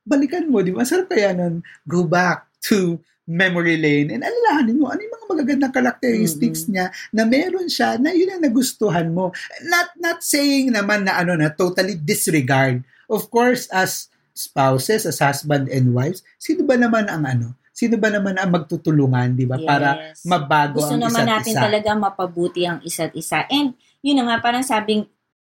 [0.02, 0.82] balikan mo, di ba?
[0.82, 5.72] Sarap kaya nun, go back to memory lane and alalahanin mo ano yung mga magagandang
[5.72, 6.74] characteristics Mm-hmm.
[6.74, 9.32] niya na meron siya na yun ang nagustuhan mo.
[9.64, 12.82] Not not saying naman na ano na totally disregard.
[13.08, 14.10] Of course, as
[14.42, 17.54] spouses, as husband and wives, sino ba naman ang ano?
[17.72, 19.56] Sino ba naman ang magtutulungan, di ba?
[19.58, 20.28] Para Yes.
[20.28, 21.64] mabago Gusto ang naman isa't natin isa.
[21.64, 23.48] talaga mapabuti ang isa't isa.
[23.48, 23.74] And
[24.04, 25.08] yun na nga, parang sabing,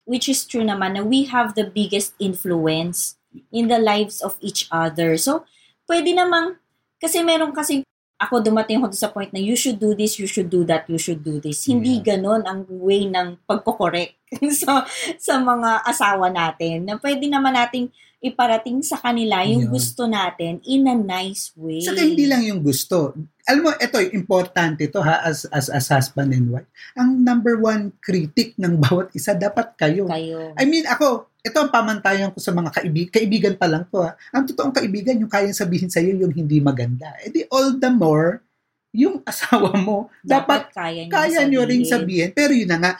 [0.08, 3.20] which is true naman, na we have the biggest influence
[3.52, 5.18] in the lives of each other.
[5.20, 5.44] So,
[5.84, 6.56] pwede namang,
[6.96, 7.84] kasi meron kasi,
[8.16, 10.96] ako dumating ako sa point na you should do this, you should do that, you
[10.96, 11.68] should do this.
[11.68, 14.16] Hindi ganon ang way ng pagkokorek
[14.64, 14.88] sa,
[15.20, 16.88] sa mga asawa natin.
[16.88, 17.92] Na pwede naman nating
[18.26, 19.72] iparating sa kanila yung Yun.
[19.72, 21.80] gusto natin in a nice way.
[21.80, 23.14] Saka hindi lang yung gusto.
[23.46, 26.66] Alam mo, ito, importante ito ha, as, as, as husband and wife.
[26.98, 30.10] Ang number one critic ng bawat isa, dapat kayo.
[30.10, 30.50] kayo.
[30.58, 34.18] I mean, ako, ito ang pamantayan ko sa mga kaibig, kaibigan pa lang to ha.
[34.34, 37.14] Ang totoong kaibigan, yung kayang sabihin sa'yo yung hindi maganda.
[37.22, 38.42] E di all the more,
[38.90, 42.34] yung asawa mo, dapat, kaya nyo, kaya nyo rin sabihin.
[42.34, 42.92] Pero yun na nga,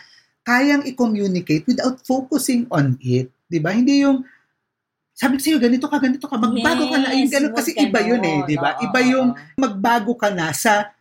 [0.46, 3.34] kayang i-communicate without focusing on it.
[3.50, 3.74] Di ba?
[3.74, 4.22] Hindi yung,
[5.16, 7.08] sabi ko sa'yo, ganito ka, ganito ka, magbago ka na.
[7.16, 7.56] Yes, ganun.
[7.56, 8.76] Kasi iba yun eh, di ba?
[8.84, 10.92] Iba yung magbago ka na sa,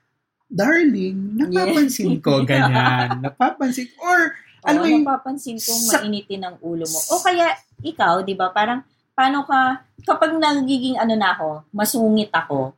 [0.47, 3.19] darling, napapansin ko, ganyan.
[3.19, 4.32] Napapansin, or,
[4.63, 6.99] Alam mo yung, napapansin kong sa- mainitin ang ulo mo.
[7.12, 12.71] O kaya, ikaw, di ba, parang, paano ka, kapag nagiging ano na ako, masungit ako,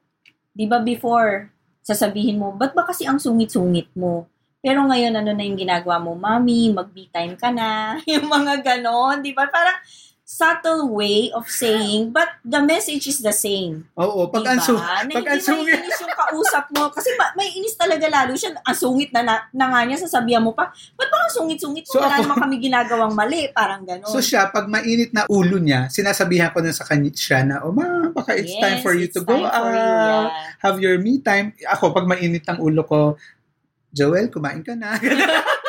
[0.58, 1.54] di ba before,
[1.86, 4.26] sasabihin mo, ba't ba kasi ang sungit-sungit mo?
[4.58, 6.18] Pero ngayon, ano na yung ginagawa mo?
[6.18, 7.96] Mami, mag-me time ka na.
[8.10, 9.46] yung mga ganon, di ba?
[9.46, 9.78] Parang,
[10.28, 13.88] subtle way of saying, but the message is the same.
[13.96, 14.60] oo, pag diba?
[14.60, 16.84] na pag hindi ang sungit- may inis yung kausap mo.
[16.92, 18.60] Kasi ma- may inis talaga lalo siya.
[18.60, 20.68] Ang sungit na, na, na nga niya, sasabihan mo pa,
[21.00, 21.92] ba't ba ang sungit-sungit mo?
[21.96, 23.48] So Wala ako- naman kami ginagawang mali.
[23.56, 24.12] Parang gano'n.
[24.12, 27.72] So siya, pag mainit na ulo niya, sinasabihan ko na sa kanya siya na, oh
[27.72, 30.28] ma, baka it's time for you Yes, to go out, yeah.
[30.60, 31.56] have your me time.
[31.72, 33.16] Ako, pag mainit ang ulo ko,
[33.96, 35.00] Joel, kumain ka na.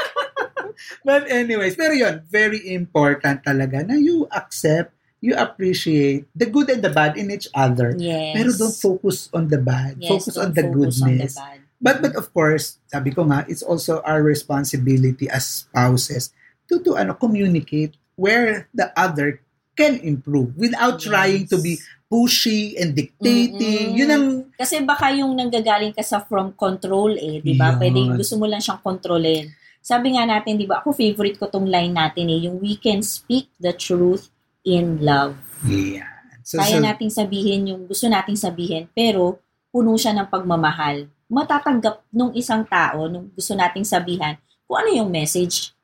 [1.04, 6.82] But anyways, pero yun, very important talaga na you accept, you appreciate the good and
[6.82, 7.94] the bad in each other.
[7.98, 8.34] Yes.
[8.34, 9.98] Pero don't focus on the bad.
[9.98, 11.34] Yes, focus on the focus on the goodness.
[11.34, 11.58] bad.
[11.78, 16.34] But but of course, sabi ko nga, it's also our responsibility as spouses
[16.66, 19.40] to to ano communicate where the other
[19.78, 21.78] can improve without trying to be
[22.10, 23.94] pushy and dictating.
[23.94, 23.98] Mm-mm.
[24.00, 24.26] Yun ang
[24.58, 27.76] Kasi baka yung nanggagaling ka sa from control eh, di ba?
[27.76, 27.78] Yun.
[27.78, 29.46] Pwede gusto mo lang siyang kontrolin.
[29.82, 33.00] Sabi nga natin, di ba, ako favorite ko tong line natin eh, yung we can
[33.00, 34.28] speak the truth
[34.66, 35.38] in love.
[35.64, 36.18] yeah.
[36.48, 39.36] So, Kaya so nating sabihin yung gusto nating sabihin, pero
[39.68, 41.04] puno siya ng pagmamahal.
[41.28, 45.76] Matatanggap nung isang tao, nung gusto nating sabihan, kung ano yung message.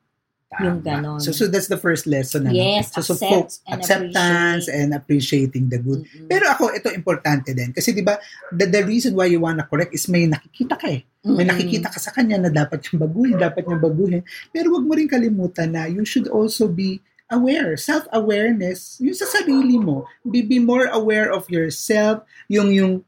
[0.62, 1.18] Yung ganon.
[1.18, 2.46] So so that's the first lesson.
[2.46, 2.54] ano?
[2.54, 6.06] Yes, so, so accept and acceptance and appreciating the good.
[6.06, 6.28] Mm-mm.
[6.30, 7.74] Pero ako, ito importante din.
[7.74, 8.14] Kasi di ba,
[8.54, 11.02] the, the reason why you wanna correct is may nakikita ka eh.
[11.24, 11.50] May Mm-mm.
[11.50, 14.22] nakikita ka sa kanya na dapat yung baguhin, dapat yung baguhin.
[14.52, 17.00] Pero wag mo rin kalimutan na you should also be
[17.32, 17.74] aware.
[17.74, 20.04] Self-awareness, yung sa sarili mo.
[20.22, 22.22] Be, be more aware of yourself.
[22.52, 23.02] Yung, yung,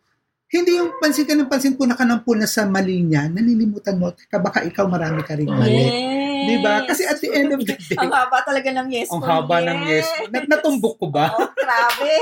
[0.47, 4.15] hindi yung pansin ka ng pansin, puna ka ng puna sa mali niya, nalilimutan mo,
[4.31, 5.75] baka ikaw marami ka rin mali.
[5.75, 6.26] Yes.
[6.47, 6.75] Di ba?
[6.83, 9.79] Kasi at the end of the day, Ang haba talaga ng yes ang haba ng
[9.85, 10.07] yes.
[10.29, 11.31] Nat natumbok ko ba?
[11.33, 12.15] Oh, grabe.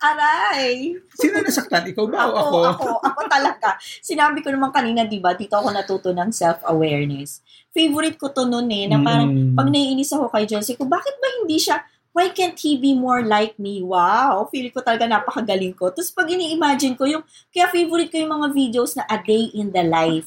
[0.00, 0.96] Aray.
[1.12, 1.86] Sino nasaktan?
[1.86, 2.58] Ikaw ba o Ako, ako?
[2.66, 3.68] ako, ako talaga.
[4.00, 7.40] Sinabi ko naman kanina, di ba, dito ako natuto ng self-awareness.
[7.70, 9.54] Favorite ko to noon eh, na parang Mm.
[9.54, 11.78] pag naiinis ako kay Josie ko, bakit ba hindi siya,
[12.10, 13.78] why can't he be more like me?
[13.78, 15.88] Wow, feel ko talaga napakagaling ko.
[15.88, 19.70] Tapos pag ini-imagine ko, yung, kaya favorite ko yung mga videos na a day in
[19.70, 20.26] the life.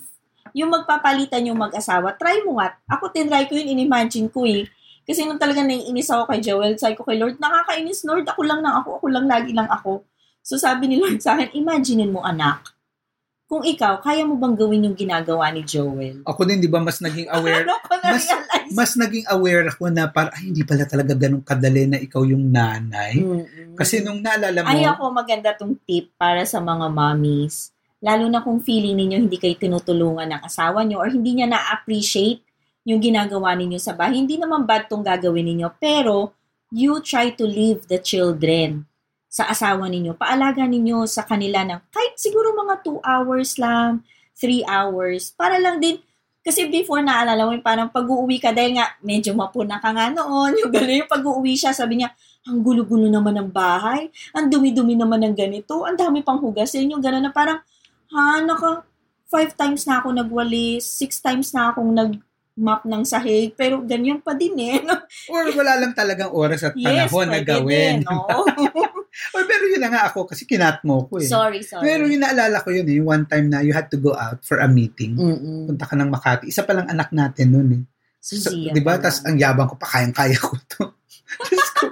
[0.53, 2.77] Yung magpapalitan yung mag-asawa, try mo nga.
[2.85, 4.69] Ako tinry ko yun, in-imagine ko eh.
[5.03, 8.63] Kasi nung talaga naiinis ako kay Joel, sabi ko kay Lord, nakakainis Lord, ako lang
[8.63, 10.05] na ako, ako lang, lagi lang ako.
[10.39, 12.71] So sabi ni Lord sa akin, imaginein mo anak,
[13.43, 16.23] kung ikaw, kaya mo bang gawin yung ginagawa ni Joel?
[16.23, 18.71] Ako din, di ba, mas naging aware Ano ko na-realize?
[18.71, 22.49] mas naging aware ako na para ay, hindi pala talaga ganun kadali na ikaw yung
[22.49, 23.19] nanay.
[23.19, 23.75] Mm-mm.
[23.75, 27.72] Kasi nung naalala mo, Ay ako, maganda tong tip para sa mga mommies.
[28.03, 32.43] Lalo na kung feeling ninyo hindi kayo tinutulungan ng asawa nyo or hindi niya na-appreciate
[32.83, 34.19] yung ginagawa ninyo sa bahay.
[34.19, 36.35] Hindi naman bad tong gagawin ninyo, pero
[36.67, 38.83] you try to leave the children
[39.31, 40.19] sa asawa ninyo.
[40.19, 44.03] Paalaga ninyo sa kanila ng kahit siguro mga 2 hours lang,
[44.35, 46.03] 3 hours, para lang din
[46.43, 50.71] Kasi before, naalala mo, parang pag-uwi ka, dahil nga, medyo mapuna ka nga noon, yung
[50.75, 52.11] gano'n, yung pag-uwi siya, sabi niya,
[52.43, 56.99] ang gulo-gulo naman ng bahay, ang dumi-dumi naman ng ganito, ang dami pang hugasin, yung
[56.99, 57.63] gano'n na parang,
[58.13, 58.85] ha, naka,
[59.27, 62.21] five times na ako nagwalis, six times na akong nag,
[62.53, 64.77] map ng sahig, pero ganyan pa din eh.
[65.33, 68.05] Or wala lang talagang oras at panahon na pwede gawin.
[68.05, 68.29] din, no?
[69.37, 71.29] Or pero yun na nga ako kasi kinat mo ko eh.
[71.29, 71.85] sorry, sorry.
[71.85, 74.41] Pero yung naalala ko yun eh, yung one time na you had to go out
[74.41, 75.17] for a meeting.
[75.17, 75.69] Mm-mm.
[75.69, 76.49] Punta ka ng Makati.
[76.49, 77.83] Isa pa lang anak natin noon eh.
[78.17, 78.97] So, Zia di ba?
[78.97, 80.83] Tapos ang yabang ko pa, kayang-kaya ko to.
[81.45, 81.83] Tapos ko,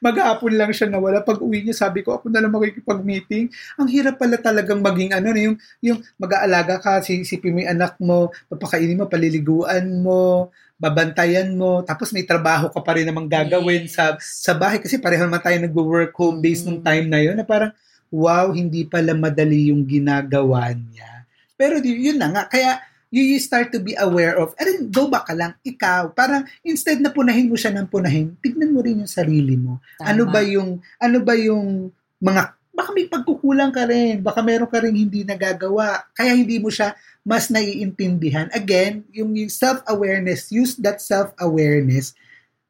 [0.00, 1.22] maghapon lang siya nawala.
[1.22, 3.52] Pag uwi niya, sabi ko, ako na lang makikipag-meeting.
[3.76, 8.28] Ang hirap pala talagang maging ano, yung, yung mag-aalaga ka, sisipin mo yung anak mo,
[8.48, 10.48] papakainin mo, paliliguan mo,
[10.80, 13.92] babantayan mo, tapos may trabaho ka pa rin namang gagawin Yes.
[13.92, 16.88] sa sa bahay kasi pareho naman tayo nag-work home based nung Mm.
[16.88, 17.76] time na yun na parang
[18.08, 21.28] wow, hindi pala madali yung ginagawa niya.
[21.54, 22.80] Pero di, yun na nga, kaya
[23.10, 27.02] you, you start to be aware of, and go back ka lang, ikaw, parang instead
[27.02, 29.82] na punahin mo siya ng punahin, tignan mo rin yung sarili mo.
[29.98, 30.06] Tama.
[30.14, 31.90] Ano ba yung, ano ba yung
[32.22, 36.70] mga, baka may pagkukulang ka rin, baka meron ka rin hindi nagagawa, kaya hindi mo
[36.70, 36.94] siya
[37.26, 38.48] mas naiintindihan.
[38.54, 42.16] Again, yung, yung self-awareness, use that self-awareness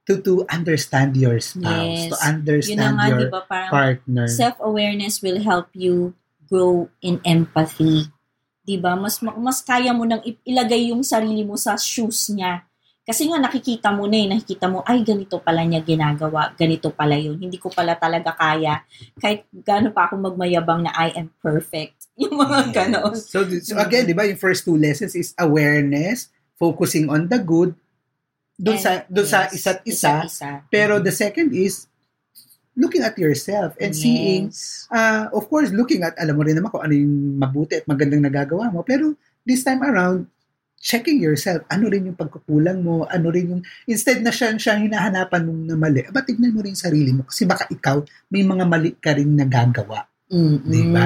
[0.08, 2.10] to to understand your spouse, Yes.
[2.10, 4.26] to Yun understand nga, your di ba, parang partner.
[4.26, 6.16] self-awareness will help you
[6.50, 8.10] grow in empathy.
[8.70, 8.94] 'Di ba?
[8.94, 12.62] Mas mas kaya mo nang ilagay yung sarili mo sa shoes niya.
[13.02, 17.18] Kasi nga nakikita mo na eh, nakikita mo, ay ganito pala niya ginagawa, ganito pala
[17.18, 17.34] yun.
[17.42, 18.86] Hindi ko pala talaga kaya.
[19.18, 22.06] Kahit gaano pa ako magmayabang na I am perfect.
[22.22, 22.74] Yung mga Yes.
[22.76, 23.14] ganon.
[23.18, 27.74] So, so again, di ba, yung first two lessons is awareness, focusing on the good,
[28.78, 30.12] sa doon sa Yes, isa't isa.
[30.28, 30.50] isa.
[30.70, 31.90] Pero the second is
[32.80, 34.88] looking at yourself and seeing Yes.
[34.88, 38.24] uh, of course, looking at, alam mo rin naman kung ano yung mabuti at magandang
[38.24, 38.80] nagagawa mo.
[38.80, 39.12] Pero
[39.44, 40.24] this time around,
[40.80, 45.44] checking yourself, ano rin yung pagkukulang mo, ano rin yung, instead na siya, siya hinahanapan
[45.44, 47.28] mong na mali, aba tignan mo rin sarili mo.
[47.28, 48.00] Kasi baka ikaw,
[48.32, 50.08] may mga mali ka rin nagagawa.
[50.32, 50.64] Mm-mm.
[50.64, 51.04] Diba?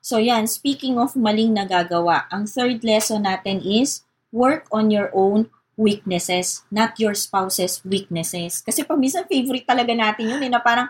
[0.00, 4.00] So yan, speaking of maling nagagawa, ang third lesson natin is
[4.32, 8.64] work on your own weaknesses, not your spouse's weaknesses.
[8.64, 10.88] Kasi pag minsan favorite talaga natin yun, eh, na parang,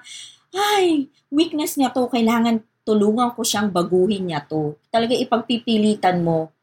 [0.54, 4.78] ay, weakness niya to, kailangan tulungan ko siyang baguhin niya to.
[4.94, 6.54] Talaga ipagpipilitan mo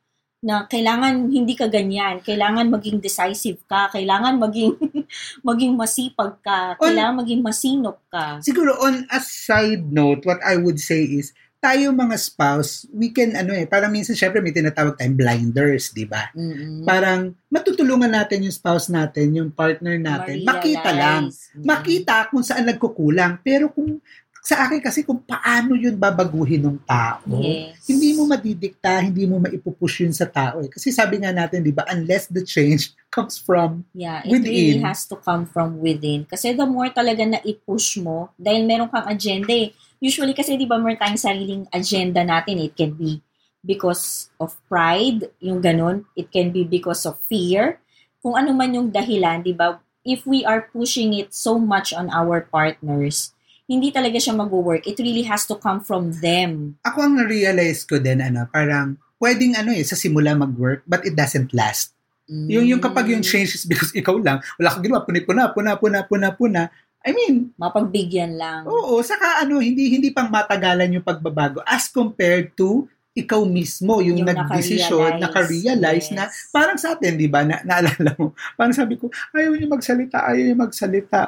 [0.43, 4.75] na kailangan hindi ka ganyan, kailangan maging decisive ka, kailangan maging
[5.47, 8.43] maging masipag ka, On- kailangan maging masinop ka.
[8.43, 11.31] Siguro on a side note, what I would say is,
[11.63, 16.04] tayo mga spouse, we can, ano eh, parang minsan syempre may tinatawag tayong blinders, di
[16.04, 16.28] ba?
[16.36, 16.84] Mm-mm.
[16.84, 21.32] Parang matutulungan natin yung spouse natin, yung partner natin, makita lang.
[21.32, 21.56] Ma-realize.
[21.56, 21.63] Mm.
[21.63, 23.39] Makita kung saan nagkukulang.
[23.39, 24.04] Pero kung
[24.43, 27.80] sa akin kasi kung paano yun babaguhin ng tao, Yes.
[27.88, 30.60] hindi mo madidikta, hindi mo maipupush yun sa tao.
[30.60, 30.67] Eh.
[30.67, 34.52] Kasi sabi nga natin, di ba, unless the change comes from, Yeah, it within.
[34.52, 36.28] really has to come from within.
[36.28, 39.71] Kasi the more talaga na i-push mo, dahil meron kang agenda eh.
[40.04, 42.60] Usually kasi di ba meron tayong sariling agenda natin.
[42.60, 43.24] It can be
[43.63, 46.04] because of pride, yung ganun.
[46.20, 47.80] It can be because of fear.
[48.20, 49.80] Kung ano man yung dahilan, di ba?
[50.04, 53.32] If we are pushing it so much on our partners,
[53.63, 54.84] hindi talaga siya mag-work.
[54.84, 56.76] It really has to come from them.
[56.84, 61.16] ako ang na-realize ko din, ano, parang, pwedeng ano eh, sa simula mag-work, but it
[61.16, 61.96] doesn't last.
[62.28, 63.28] Yung, yung kapag yung Mm.
[63.32, 66.62] change is because ikaw lang, wala kang ginawa, puna, puna, puna, puna, puna,
[67.04, 68.63] I mean, Mapagbigyan lang.
[68.63, 74.18] Oo, saka ano, hindi hindi pang matagalan yung pagbabago as compared to ikaw mismo, yung,
[74.18, 76.18] Yung nagdesisyon, naka-realize yes.
[76.18, 79.06] na, parang sa atin, di ba, na, naalala mo, parang sabi ko,
[79.38, 81.22] ayaw niya magsalita, ayaw niya magsalita.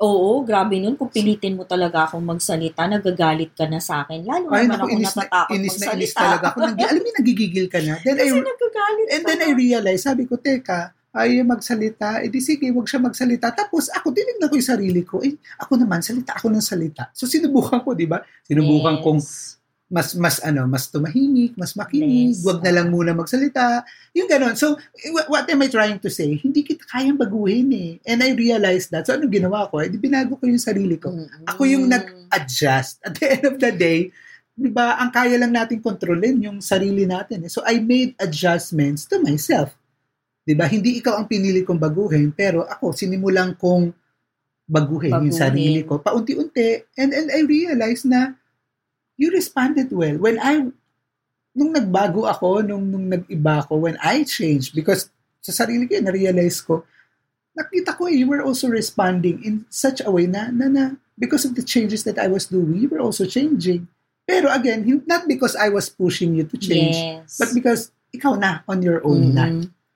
[0.00, 0.96] Oo, grabe nun.
[0.96, 4.24] Kung pilitin mo talaga akong magsalita, nagagalit ka na sa akin.
[4.24, 6.58] Lalo Ay, naman ako inis na, natatakot inis na inis talaga ako.
[6.64, 7.94] Nag, alam mo, nagigigil ka na.
[8.00, 9.44] Then, I, Kasi nagagalit and ka then na.
[9.44, 13.50] I realized, sabi ko, teka, niya magsalita, edi sige, wag siya magsalita.
[13.50, 17.10] Tapos ako, tinignan ko yung sarili ko, eh, ako naman, salita ako ng salita.
[17.10, 18.22] So, sinubukan ko, di ba?
[18.46, 19.02] Sinubukan Yes.
[19.02, 19.20] kong
[19.90, 22.46] mas mas ano, mas tumahimik, mas makinig, Yes.
[22.46, 23.82] wag na lang muna magsalita.
[24.14, 24.54] Yung ganon.
[24.54, 24.78] So,
[25.10, 26.30] wh- what am I trying to say?
[26.38, 27.90] Hindi kita kayang baguhin eh.
[28.06, 29.10] And I realized that.
[29.10, 29.82] So, ano ginawa ko?
[29.82, 31.10] Eh, di binago ko yung sarili ko.
[31.42, 33.02] Ako yung nag-adjust.
[33.02, 34.14] At the end of the day,
[34.54, 37.42] di ba, ang kaya lang natin kontrolin yung sarili natin.
[37.42, 37.50] eh.
[37.50, 39.74] So, I made adjustments to myself.
[40.50, 40.66] Di ba?
[40.66, 43.94] Hindi ikaw ang pinili kong baguhin, pero ako, sinimulan kong
[44.66, 45.38] baguhin, yung Baguhin.
[45.38, 46.02] sarili ko.
[46.02, 46.90] Paunti-unti.
[46.98, 48.34] And, and I realized na
[49.14, 50.18] you responded well.
[50.18, 50.66] When I,
[51.54, 55.06] nung nagbago ako, nung, nung nag-iba ako, when I changed, because
[55.38, 56.82] sa sarili ko, na-realize ko,
[57.54, 60.84] nakita ko eh, you were also responding in such a way na, na, na,
[61.14, 63.86] because of the changes that I was doing, you were also changing.
[64.26, 67.38] Pero again, not because I was pushing you to change, Yes.
[67.38, 69.50] but because ikaw na, on your own na.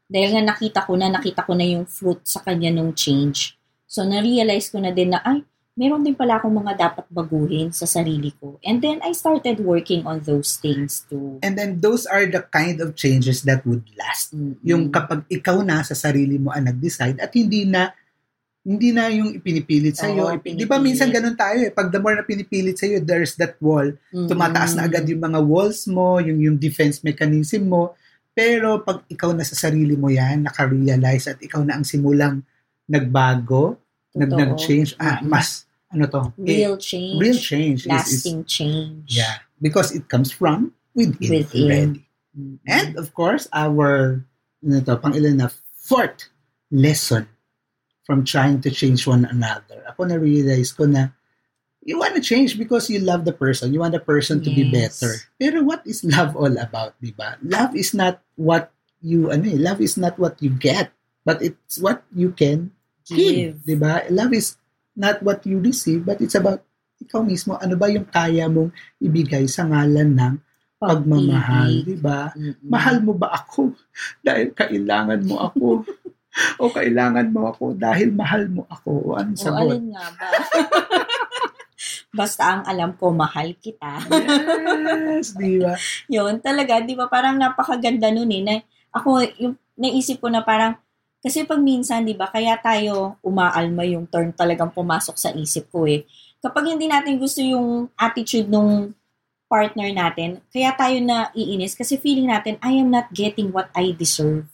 [0.08, 3.56] Dahil nga nakita ko na, nakita ko na yung fruit sa kanya nung change.
[3.88, 5.40] So, na-realize ko na din na, ay,
[5.74, 8.62] meron din pala akong mga dapat baguhin sa sarili ko.
[8.62, 11.42] And then, I started working on those things too.
[11.42, 14.34] And then those are the kind of changes that would last.
[14.36, 14.60] Mm-mm.
[14.62, 17.90] Yung kapag ikaw na sa sarili mo ang nag-decide at hindi na
[18.64, 20.24] hindi na yung ipinipilit sa iyo.
[20.24, 21.68] Oo, Di ba minsan ganun tayo eh.
[21.68, 23.84] Pag the more na pinipilit sa iyo, there's that wall.
[23.84, 24.24] Mm-mm.
[24.24, 27.92] Tumataas na agad yung mga walls mo, yung yung defense mechanism mo.
[28.34, 32.42] Pero pag ikaw na sa sarili mo yan, naka-realize at ikaw na ang simulang
[32.84, 33.78] nagbago,
[34.12, 36.22] nag nag-change, ah, mas ano to?
[36.42, 37.16] Eh, Real change.
[37.22, 39.06] real change is, is Lasting change.
[39.14, 41.62] yeah, because it comes from within, Within.
[41.62, 42.02] already.
[42.66, 44.18] And of course, our
[44.58, 46.26] ano to, pang ilan na fourth
[46.74, 47.30] lesson
[48.02, 49.86] from trying to change one another.
[49.86, 51.14] Ako na realize ko na
[51.84, 53.70] you want to change because you love the person.
[53.70, 54.72] You want the person to be Yes.
[54.98, 55.12] better.
[55.36, 57.36] Pero what is love all about, di ba?
[57.44, 60.88] Love is not what you ano eh, love is not what you get,
[61.22, 62.72] but it's what you can
[63.04, 63.68] give, Give.
[63.68, 64.00] di ba?
[64.08, 64.56] Love is
[64.96, 66.64] not what you receive, but it's about
[66.96, 70.34] ikaw mismo, ano ba yung kaya mong ibigay sa ngalan ng
[70.80, 72.32] pagmamahal, di ba?
[72.32, 72.64] Mm-mm.
[72.64, 73.76] Mahal mo ba ako
[74.26, 75.84] dahil kailangan mo ako?
[76.60, 78.90] o kailangan mo ako dahil mahal mo ako?
[78.90, 79.68] O anong O sagot?
[79.68, 80.28] alin nga ba?
[82.10, 84.02] Basta ang alam ko, mahal kita.
[84.08, 85.74] Yes, di ba?
[86.14, 88.42] Yun, talaga, di ba, parang napakaganda nun eh.
[88.42, 88.54] Na,
[88.94, 90.78] ako, yung, naisip ko na parang,
[91.24, 95.88] kasi pag minsan, di ba, kaya tayo umaalma yung term talagang pumasok sa isip ko
[95.88, 96.04] eh.
[96.44, 98.92] Kapag hindi natin gusto yung attitude nung
[99.48, 103.96] partner natin, kaya tayo na iinis kasi feeling natin, I am not getting what I
[103.96, 104.44] deserve.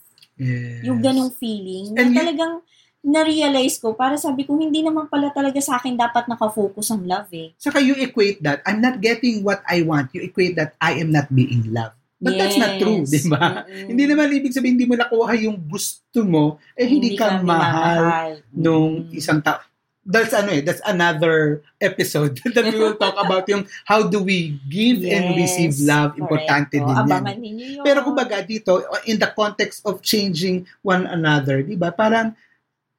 [0.40, 0.86] Yes.
[0.86, 2.54] Yung ganong feeling, na And you- talagang
[3.00, 7.32] na-realize ko, para sabi ko, hindi naman pala talaga sa akin dapat nakafocus ang love
[7.32, 7.56] eh.
[7.56, 10.12] Saka you equate that, I'm not getting what I want.
[10.12, 11.96] You equate that I am not being loved.
[12.20, 13.16] But that's not true, Yes.
[13.16, 13.64] di ba?
[13.64, 13.96] Mm-mm.
[13.96, 19.08] Hindi naman ibig sabihin hindi mo nakuha yung gusto mo, eh hindi, ka, mahal nung
[19.08, 19.16] Mm.
[19.16, 19.64] isang tao.
[20.00, 24.60] That's ano eh, that's another episode that we will talk about yung how do we
[24.68, 26.12] give and Yes, receive love.
[26.12, 26.20] correct.
[26.20, 27.00] Importante din yan.
[27.00, 27.84] Abangan ninyo yun.
[27.84, 31.88] Pero kumbaga dito, in the context of changing one another, di ba?
[31.88, 32.36] Parang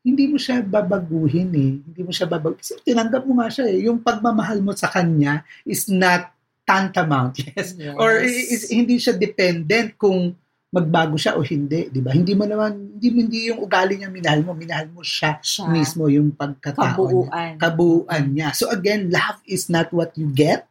[0.02, 1.72] hindi mo siya babaguhin eh.
[1.78, 2.62] Hindi mo siya babaguhin.
[2.62, 3.86] Kasi tinanggap mo nga siya eh.
[3.86, 6.34] Yung pagmamahal mo sa kanya is not
[6.66, 7.38] tantamount.
[7.38, 7.74] Yes.
[7.82, 7.98] Yes.
[7.98, 10.34] Or is, hindi siya dependent kung
[10.72, 12.16] magbago siya o hindi, di ba?
[12.16, 16.08] Hindi mo naman, hindi, hindi yung ugali niya minahal mo, minahal mo siya siya, mismo
[16.08, 17.54] yung pagkatao niya kabuuan.
[17.60, 18.50] kabuuan niya.
[18.56, 20.71] So again, love is not what you get,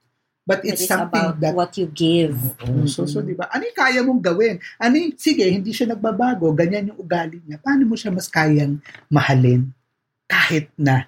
[0.51, 2.35] but It it's is something about that what you give.
[2.67, 2.83] Oo.
[2.91, 3.47] So, so, di ba?
[3.55, 4.59] Ano yung kaya mong gawin?
[4.83, 7.63] Ano yung, sige, hindi siya nagbabago, ganyan yung ugali niya.
[7.63, 9.71] Paano mo siya mas kayang mahalin
[10.27, 11.07] kahit na,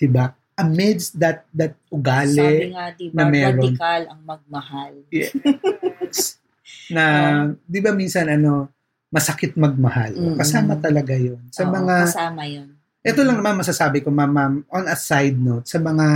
[0.00, 0.32] di ba?
[0.56, 3.60] Amidst that, that Sabi ugali nga, di na ba, meron.
[3.60, 4.92] radical ang magmahal.
[6.96, 7.04] na,
[7.68, 8.72] di ba minsan, ano,
[9.12, 10.16] masakit magmahal.
[10.16, 10.36] Mm-mm.
[10.40, 11.44] Kasama talaga yun.
[11.52, 12.72] Sa Oo, mga, Kasama yun.
[13.04, 16.06] ito lang naman masasabi ko, ma'am, ma'am, on a side note, sa mga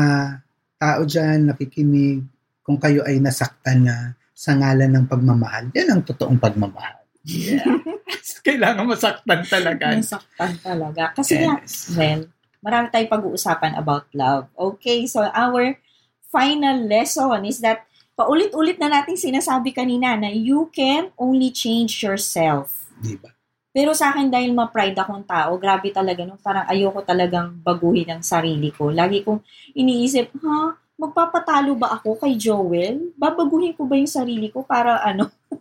[0.85, 2.21] tao dyan, nakikinig,
[2.61, 7.01] kung kayo ay nasaktan na sa ngalan ng pagmamahal, yan ang totoong pagmamahal.
[7.25, 7.65] Yeah.
[8.47, 9.97] Kailangan masaktan talaga.
[9.97, 11.17] Nasaktan talaga.
[11.17, 11.89] Kasi nga, Yes.
[11.97, 12.29] well,
[12.61, 14.53] marami tayong pag-uusapan about love.
[14.57, 15.81] Okay, so our
[16.29, 22.89] final lesson is that paulit-ulit na nating sinasabi kanina na you can only change yourself.
[23.01, 23.34] Di ba?
[23.75, 26.39] Pero sa akin, dahil ma-pride akong tao, grabe talaga, no?
[26.39, 28.95] parang ayoko talagang baguhin ang sarili ko.
[28.95, 29.43] Lagi kong
[29.75, 33.11] iniisip, ha, magpapatalo ba ako kay Joel?
[33.19, 35.27] Babaguhin ko ba yung sarili ko para ano?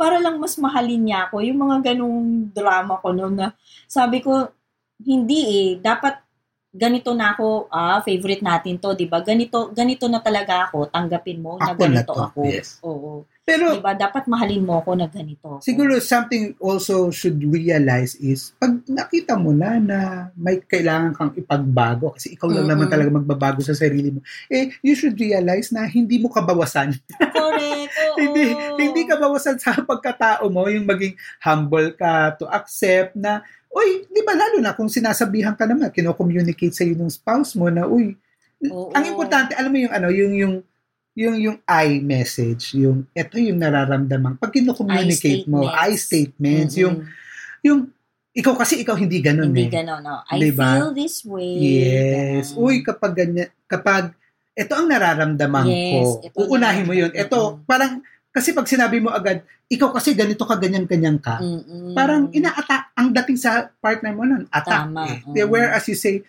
[0.00, 1.42] para lang mas mahalin niya ako.
[1.42, 3.50] Yung mga ganong drama ko no, na
[3.90, 4.54] sabi ko,
[5.02, 6.22] hindi eh, dapat
[6.70, 9.22] ganito na ako, ah, favorite natin to, di ba?
[9.22, 12.40] Ganito, ganito na talaga ako, tanggapin mo na Ako na ganito to, ako.
[12.50, 12.68] yes.
[12.82, 13.26] Oo.
[13.44, 13.92] Pero Di ba?
[13.92, 15.60] Dapat mahalin mo ako na ganito.
[15.60, 19.98] siguro something also should realize is pag nakita mo na na
[20.32, 22.94] may kailangan kang ipagbago kasi ikaw lang naman Mm-mm.
[22.96, 26.96] talaga magbabago sa sarili mo, eh you should realize na hindi mo kabawasan.
[27.20, 27.92] Correct.
[28.18, 34.06] Hindi hindi ka bawasan sa pagkatao mo yung maging humble ka to accept na uy,
[34.06, 37.84] di ba lalo na kung sinasabihan ka naman, kino-communicate sa iyo ng spouse mo na
[37.90, 38.14] uy,
[38.70, 38.94] Oo.
[38.94, 40.54] ang importante alam mo yung ano, yung yung
[41.14, 44.36] yung yung I message, yung ito yung nararamdaman.
[44.36, 47.62] Pag kino-communicate mo, I statements, yung Mm-mm.
[47.62, 47.80] yung
[48.34, 49.78] ikaw kasi ikaw hindi ganun Hindi eh.
[49.78, 50.26] gano'n, no?
[50.26, 50.74] I Diba?
[50.74, 51.54] feel this way.
[51.54, 52.50] Yes.
[52.50, 52.66] Ganun.
[52.66, 54.10] Uy, kapag ganyan, kapag
[54.54, 56.42] ito ang nararamdaman Yes, ko.
[56.50, 57.10] Uunahin mo yun.
[57.14, 57.66] Ito, ko.
[57.66, 58.02] parang,
[58.34, 61.94] kasi pag sinabi mo agad, ikaw kasi ganito ka, ganyan-ganyan ka, Mm-mm.
[61.94, 64.82] parang ina-attack, ang dating sa partner mo nun, attack.
[64.90, 65.42] Tama, eh.
[65.42, 65.50] oo.
[65.50, 66.22] Whereas you say,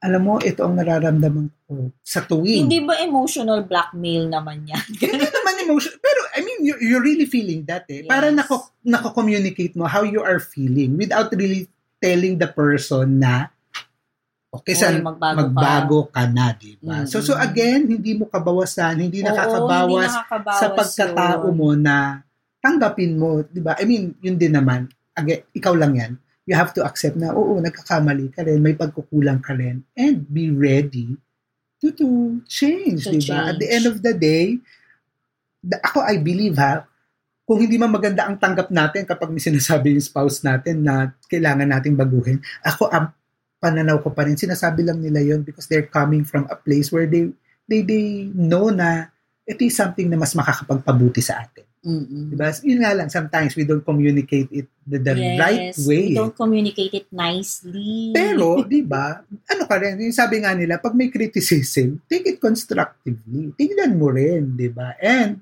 [0.00, 2.64] alam mo, ito ang nararamdaman ko sa tuwing.
[2.64, 4.86] Hindi ba emotional blackmail naman yan?
[4.96, 5.92] Hindi naman emotion.
[6.00, 8.08] Pero, I mean, you're, you're really feeling that eh.
[8.08, 8.08] Yes.
[8.08, 11.68] Para nako, nako-communicate mo how you are feeling without really
[12.00, 13.52] telling the person na
[14.48, 17.04] okay, sa Oy, magbago, magbago ka na, di ba?
[17.04, 17.06] Mm.
[17.06, 19.30] So, so again, hindi mo kabawasan, hindi ka.
[19.30, 21.56] Oo, nakakabawas hindi nakakabawas sa pagkatao yun.
[21.60, 21.96] mo na
[22.64, 23.76] tanggapin mo, di ba?
[23.76, 26.12] I mean, yun din naman, again, ikaw lang yan.
[26.50, 30.50] You have to accept na, oo, nagkakamali ka rin, may pagkukulang ka rin, and be
[30.50, 31.14] ready
[31.78, 32.06] to, to
[32.50, 33.54] change, To di ba?
[33.54, 33.74] At the change.
[33.78, 34.58] end of the day,
[35.62, 36.82] the, ako, I believe ha,
[37.46, 41.70] kung hindi man maganda ang tanggap natin kapag may sinasabi yung spouse natin na kailangan
[41.70, 43.14] nating baguhin, ako, ang
[43.62, 47.06] pananaw ko pa rin, sinasabi lang nila yon because they're coming from a place where
[47.06, 47.30] they,
[47.70, 49.06] they, they know na
[49.46, 51.69] ito is something na mas makakapagpabuti sa atin.
[51.80, 52.36] Mm-mm.
[52.36, 52.52] Diba?
[52.60, 56.12] Yun nga lang, sometimes we don't communicate it the, the yes, right way.
[56.12, 58.12] We don't communicate it nicely.
[58.12, 62.38] Pero, di ba, ano ka rin, yung sabi nga nila, pag may criticism, take it
[62.38, 63.56] constructively.
[63.56, 64.92] Tingnan mo rin, di ba?
[65.00, 65.40] And,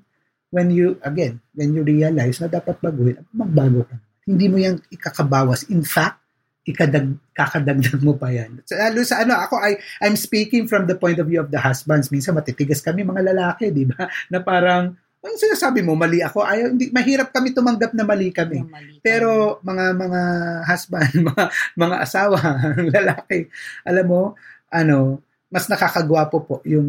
[0.49, 3.99] when you, again, when you realize na dapat baguhin, magbago ka.
[4.23, 5.67] Hindi mo yan ikakabawas.
[5.67, 6.23] In fact,
[6.63, 8.61] ikadag, kakadagdag mo pa yan.
[8.63, 9.75] So, Lalo sa ano, ako, I,
[10.05, 12.13] I'm speaking from the point of view of the husbands.
[12.13, 14.07] Minsan matitigas kami mga lalaki, di ba?
[14.31, 16.47] Na parang, ang sinasabi mo, mali ako.
[16.47, 18.63] Ayaw, hindi, mahirap kami tumanggap na mali kami.
[18.63, 18.93] Yung mali.
[19.03, 20.21] Pero mga mga
[20.63, 21.43] husband, mga
[21.75, 22.39] mga asawa,
[22.95, 23.51] lalaki,
[23.83, 24.21] alam mo,
[24.71, 26.85] ano, mas nakakagwapo po yung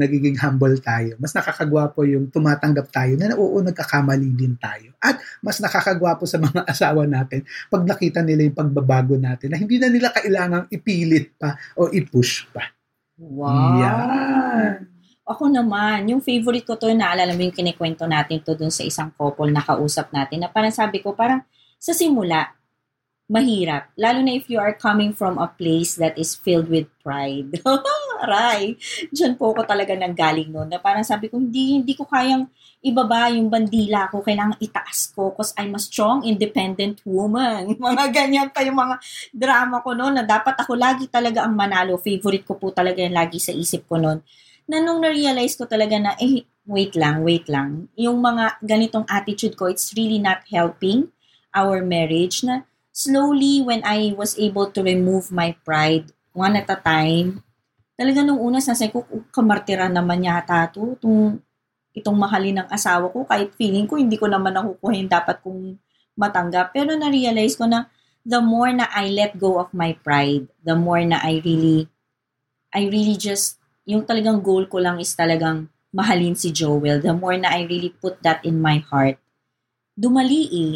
[0.00, 1.14] nagiging humble tayo.
[1.20, 4.96] Mas nakakagwapo yung tumatanggap tayo na oo, nagkakamali din tayo.
[4.96, 9.76] At mas nakakagwapo sa mga asawa natin pag nakita nila yung pagbabago natin na hindi
[9.76, 12.72] na nila kailangang ipilit pa o i-push pa.
[13.20, 13.78] Wow.
[13.78, 14.91] Yan.
[15.32, 19.08] Ako naman, yung favorite ko to, naalala mo yung kinikwento natin to dun sa isang
[19.16, 21.40] couple na kausap natin, na parang sabi ko, parang
[21.80, 22.52] sa simula,
[23.32, 23.88] mahirap.
[23.96, 27.64] Lalo na if you are coming from a place that is filled with pride.
[28.22, 28.76] Aray,
[29.08, 30.68] dyan po ako talaga nang galing noon.
[30.68, 32.44] Na parang sabi ko, hindi, hindi ko kayang
[32.84, 34.20] ibaba yung bandila ko.
[34.20, 37.72] Kailangan itaas ko because I'm a strong, independent woman.
[37.80, 39.00] Mga ganyan pa yung mga
[39.32, 41.96] drama ko noon na dapat ako lagi talaga ang manalo.
[41.96, 44.20] Favorite ko po talaga yung lagi sa isip ko noon
[44.66, 47.90] na nung na-realize ko talaga na, eh, wait lang, wait lang.
[47.98, 51.10] Yung mga ganitong attitude ko, it's really not helping
[51.52, 56.78] our marriage na slowly when I was able to remove my pride one at a
[56.80, 57.44] time,
[57.96, 61.40] talaga nung una sa ko, "Oh, kamartira naman yata to, itong,
[61.92, 65.76] itong mahalin ng asawa ko, kahit feeling ko hindi ko naman nakukuha yung dapat kong
[66.16, 66.72] matanggap.
[66.72, 67.88] Pero na-realize ko na
[68.24, 71.88] the more na I let go of my pride, the more na I really,
[72.72, 77.02] I really just yung talagang goal ko lang is talagang mahalin si Joel.
[77.02, 79.18] The more na I really put that in my heart,
[79.96, 80.74] dumali eh.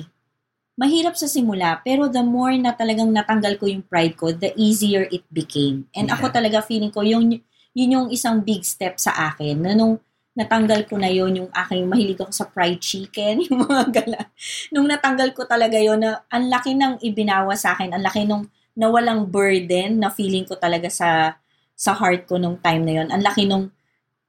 [0.77, 5.09] Mahirap sa simula, pero the more na talagang natanggal ko yung pride ko, the easier
[5.09, 5.89] it became.
[5.97, 6.37] And ako Yeah.
[6.37, 7.33] talaga feeling ko, yung,
[7.73, 9.57] yun yung isang big step sa akin.
[9.57, 9.97] Na nung
[10.37, 14.21] natanggal ko na yon yung aking mahilig ako sa fried chicken, yung mga gala.
[14.69, 18.45] Nung natanggal ko talaga yon na ang laki ng ibinawa sa akin, ang laki nung
[18.77, 21.41] nawalang burden na feeling ko talaga sa
[21.77, 23.09] sa heart ko nung time na yon.
[23.13, 23.69] Ang laki nung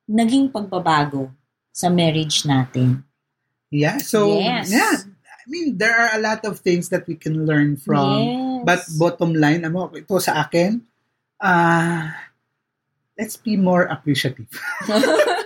[0.05, 1.31] naging pagbabago
[1.71, 3.01] sa marriage natin.
[3.71, 4.71] Yeah, so Yes.
[4.71, 8.43] yeah, I mean there are a lot of things that we can learn from yes.
[8.67, 10.81] But bottom line, ano, ito sa akin,
[11.39, 12.09] ah,
[13.15, 14.49] let's be more appreciative.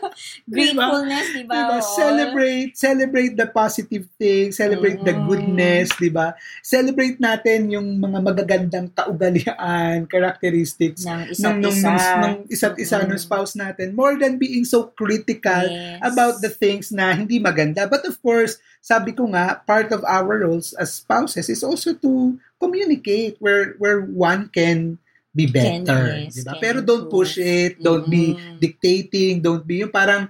[0.48, 1.54] Gratefulness, di ba?
[1.54, 1.78] Diba?
[1.80, 1.96] Oo.
[1.96, 5.26] Celebrate, celebrate the positive things, celebrate the Mm.
[5.28, 6.34] goodness, di ba?
[6.60, 11.90] Celebrate natin yung mga magagandang kaugalian, characteristics ng ng, isa't nung, isa.
[11.90, 13.08] nung, nung isa't isa, Mm.
[13.10, 16.00] nung spouse natin, more than being so critical Yes.
[16.02, 17.86] about the things na hindi maganda.
[17.86, 22.38] But of course, sabi ko nga, part of our roles as spouses is also to
[22.58, 24.98] communicate where where one can
[25.32, 26.28] be better.
[26.28, 26.54] yes, diba?
[26.56, 28.60] can Pero don't push it, don't be Mm.
[28.60, 30.28] dictating, don't be yung parang,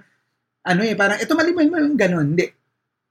[0.62, 2.34] ano eh, parang, ito mali mo yung ganun.
[2.34, 2.46] Hindi.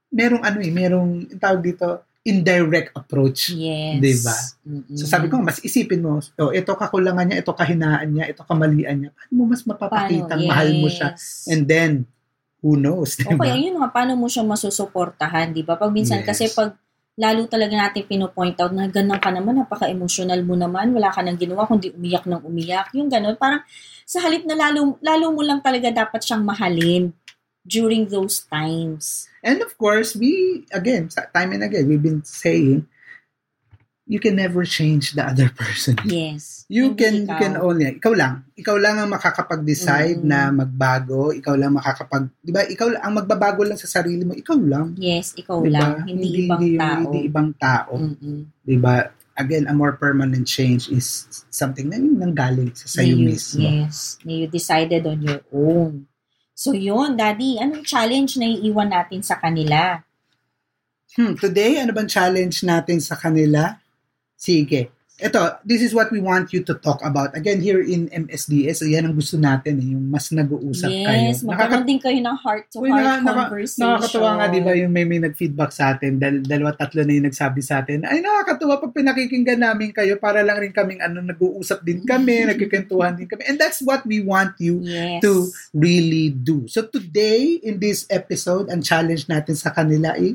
[0.08, 1.86] Merong ano eh, merong, tawag dito,
[2.22, 3.50] indirect approach.
[3.50, 3.98] Yes.
[3.98, 4.36] Diba?
[4.62, 4.94] Mm-mm.
[4.96, 8.96] So sabi ko, mas isipin mo, oh, ito kakulangan niya, ito kahinaan niya, ito kamalian
[8.96, 9.10] niya.
[9.10, 10.48] Paano mo mas mapapakitang Paano?
[10.48, 11.12] mahal mo siya?
[11.12, 11.50] Yes.
[11.50, 11.92] And then,
[12.62, 13.36] who knows, diba?
[13.36, 15.74] kaya yun nga, paano mo siya masusuportahan, di ba?
[15.74, 16.28] Pag minsan, Yes.
[16.30, 16.78] kasi pag
[17.16, 21.36] lalo talaga natin pinopoint out na ganun ka naman, napaka-emotional mo naman, wala ka nang
[21.36, 22.88] ginawa kundi umiyak ng umiyak.
[22.96, 23.60] Yung ganun, parang
[24.08, 27.12] sa halip na lalo, lalo mo lang talaga dapat siyang mahalin
[27.68, 29.28] during those times.
[29.44, 32.88] And of course, we, again, time and again, we've been saying,
[34.12, 35.96] you can never change the other person.
[36.04, 36.68] Yes.
[36.68, 37.38] You Hindi can, you ikaw.
[37.40, 38.44] can only, ikaw lang.
[38.52, 40.28] Ikaw lang ang makakapag-decide Mm.
[40.28, 41.32] na magbago.
[41.32, 42.60] Ikaw lang makakapag, di ba?
[42.62, 44.92] Ikaw lang, ang magbabago lang sa sarili mo, ikaw lang.
[45.00, 45.76] Yes, ikaw Di ba?
[45.80, 45.94] lang.
[46.04, 47.00] Hindi, ibang yung- tao.
[47.00, 47.92] Hindi ibang tao.
[47.96, 48.38] Mm-mm.
[48.60, 48.94] Di ba?
[49.32, 53.64] again, a more permanent change is something na yung nanggaling sa sa'yo you, mismo.
[53.64, 54.20] Yes.
[54.28, 56.04] Na you decided on your own.
[56.52, 60.04] So yun, Daddy, anong challenge na iiwan natin sa kanila?
[61.16, 63.80] Hmm, today, ano bang challenge natin sa kanila?
[64.42, 64.90] Sige.
[65.22, 67.30] Ito, this is what we want you to talk about.
[67.38, 71.30] Again, here in MSDS, yan ang gusto natin, eh, yung mas nag-uusap kayo.
[71.30, 73.86] yes, magkaroon din kayo ng Uy, heart-to-heart naka- naka- conversation.
[73.86, 77.30] Nakakatuwa nga, di ba, yung may, may nag-feedback sa atin, dal, dalawa, tatlo na yung
[77.30, 81.86] nagsabi sa atin, ay nakakatuwa pag pinakikinggan namin kayo para lang rin kaming ano, nag-uusap
[81.86, 83.46] din kami, nagkikentuhan din kami.
[83.46, 85.22] And that's what we want you Yes.
[85.22, 86.66] to really do.
[86.66, 90.34] So today, in this episode, ang challenge natin sa kanila ay,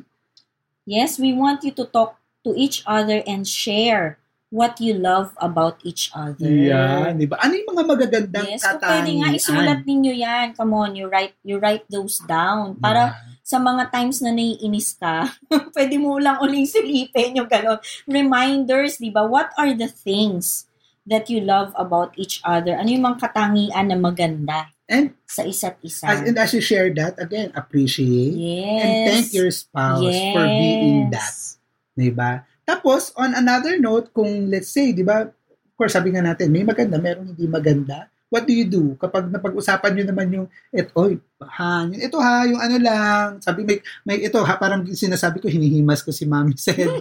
[0.87, 4.17] Yes, we want you to talk to each other and share
[4.47, 6.47] what you love about each other.
[6.47, 7.35] yan, di ba?
[7.43, 8.91] Ano yung mga magagandang Yes, kung katangian?
[8.95, 10.47] pwede nga isulat ninyo yan.
[10.55, 13.11] Come on, you write you write those down para
[13.43, 15.27] sa mga times na naiinis ka,
[15.75, 17.79] pwede mo lang uling silipin yung gano'n.
[18.07, 19.23] Reminders, di ba?
[19.23, 20.67] What are the things
[21.07, 22.75] that you love about each other?
[22.75, 26.07] Ano yung mga katangian na maganda And sa isa't isa?
[26.07, 28.79] as, and as you share that, again, appreciate yes.
[28.79, 31.35] and thank your spouse for being that.
[31.97, 32.45] Di ba?
[32.61, 36.61] Tapos, on another note, kung let's say, di ba, of course, sabi nga natin, may
[36.61, 38.05] maganda, meron hindi maganda.
[38.29, 38.93] What do you do?
[38.99, 43.63] Kapag napag-usapan nyo naman yung, et, oy, ha, yun, ito ha, yung ano lang, sabi,
[43.65, 46.91] may, may ito ha, parang sinasabi ko, hinihimas ko si Mami said.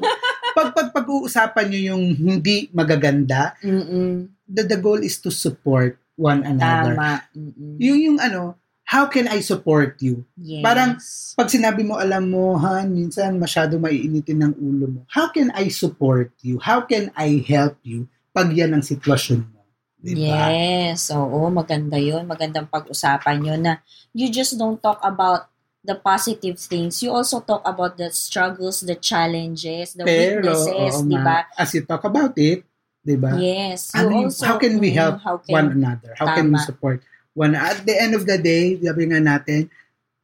[0.56, 4.30] pag, pag, pag-uusapan nyo yung hindi magaganda, Mm-mm.
[4.48, 6.94] the, the goal is to support one another.
[6.94, 7.26] Tama.
[7.36, 7.76] Mm-mm.
[7.82, 8.54] Yung, yung ano,
[8.86, 10.22] how can I support you?
[10.38, 10.62] Yes.
[10.62, 10.90] Parang,
[11.34, 15.00] pag sinabi mo, alam mo, Han, minsan masyado maiinitin ng ulo mo.
[15.10, 16.62] How can I support you?
[16.62, 19.60] How can I help you pag yan ang sitwasyon mo?
[19.98, 20.22] Diba?
[20.54, 22.30] Yes, oo, maganda yun.
[22.30, 23.82] Magandang pag-usapan yun na
[24.14, 25.50] you just don't talk about
[25.82, 27.02] the positive things.
[27.02, 31.50] You also talk about the struggles, the challenges, the Pero, weaknesses, di ba?
[31.58, 32.62] as you talk about it,
[33.02, 33.34] di ba?
[33.34, 33.90] Yes.
[33.90, 36.14] You Ano yung- also, how can we mm, help how can- one another?
[36.14, 36.70] How can we Tama.
[36.70, 36.98] support
[37.36, 39.68] one At the end of the day, sabi nga natin,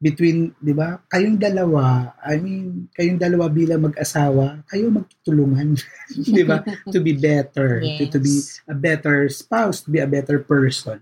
[0.02, 5.78] between, di ba, kayong dalawa, I mean, kayong dalawa bilang mag-asawa, kayo magtutulungan,
[6.34, 8.58] di ba, to be better, to, to be Yes.
[8.66, 10.98] a better spouse, to be a better person.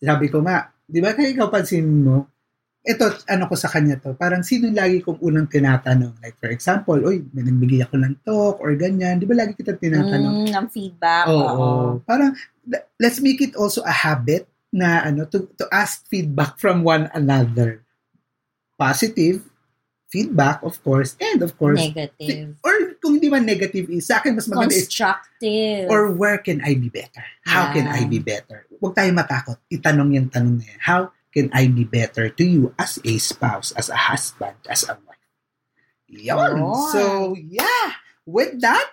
[0.00, 2.24] Sabi ko nga, di ba, kaya ikaw pansin mo,
[2.80, 6.16] ito, ano ko sa kanya to, parang sino lagi kong unang tinatanong?
[6.24, 9.76] Like, for example, oy, may nagbigay ako ng talk or ganyan, di ba lagi kita
[9.76, 10.48] tinatanong?
[10.48, 11.28] Mm, ng feedback.
[11.28, 11.36] Oo.
[11.36, 11.76] Oo.
[12.08, 12.32] Parang,
[12.96, 17.84] let's make it also a habit na ano to to ask feedback from one another.
[18.78, 19.42] Positive
[20.08, 22.56] feedback, of course, and of course, Negative.
[22.64, 25.84] or kung hindi man negative is, sa akin mas maganda is, Constructive.
[25.92, 27.24] or where can I be better?
[27.44, 28.12] How can I Yeah.
[28.12, 28.64] be better?
[28.80, 29.58] Huwag tayo matakot.
[29.68, 30.80] Itanong yung tanong na yan.
[30.80, 31.00] How
[31.34, 35.20] can I be better to you as a spouse, as a husband, as a wife?
[36.08, 36.56] Yun.
[36.94, 38.00] So, yeah.
[38.24, 38.88] With that,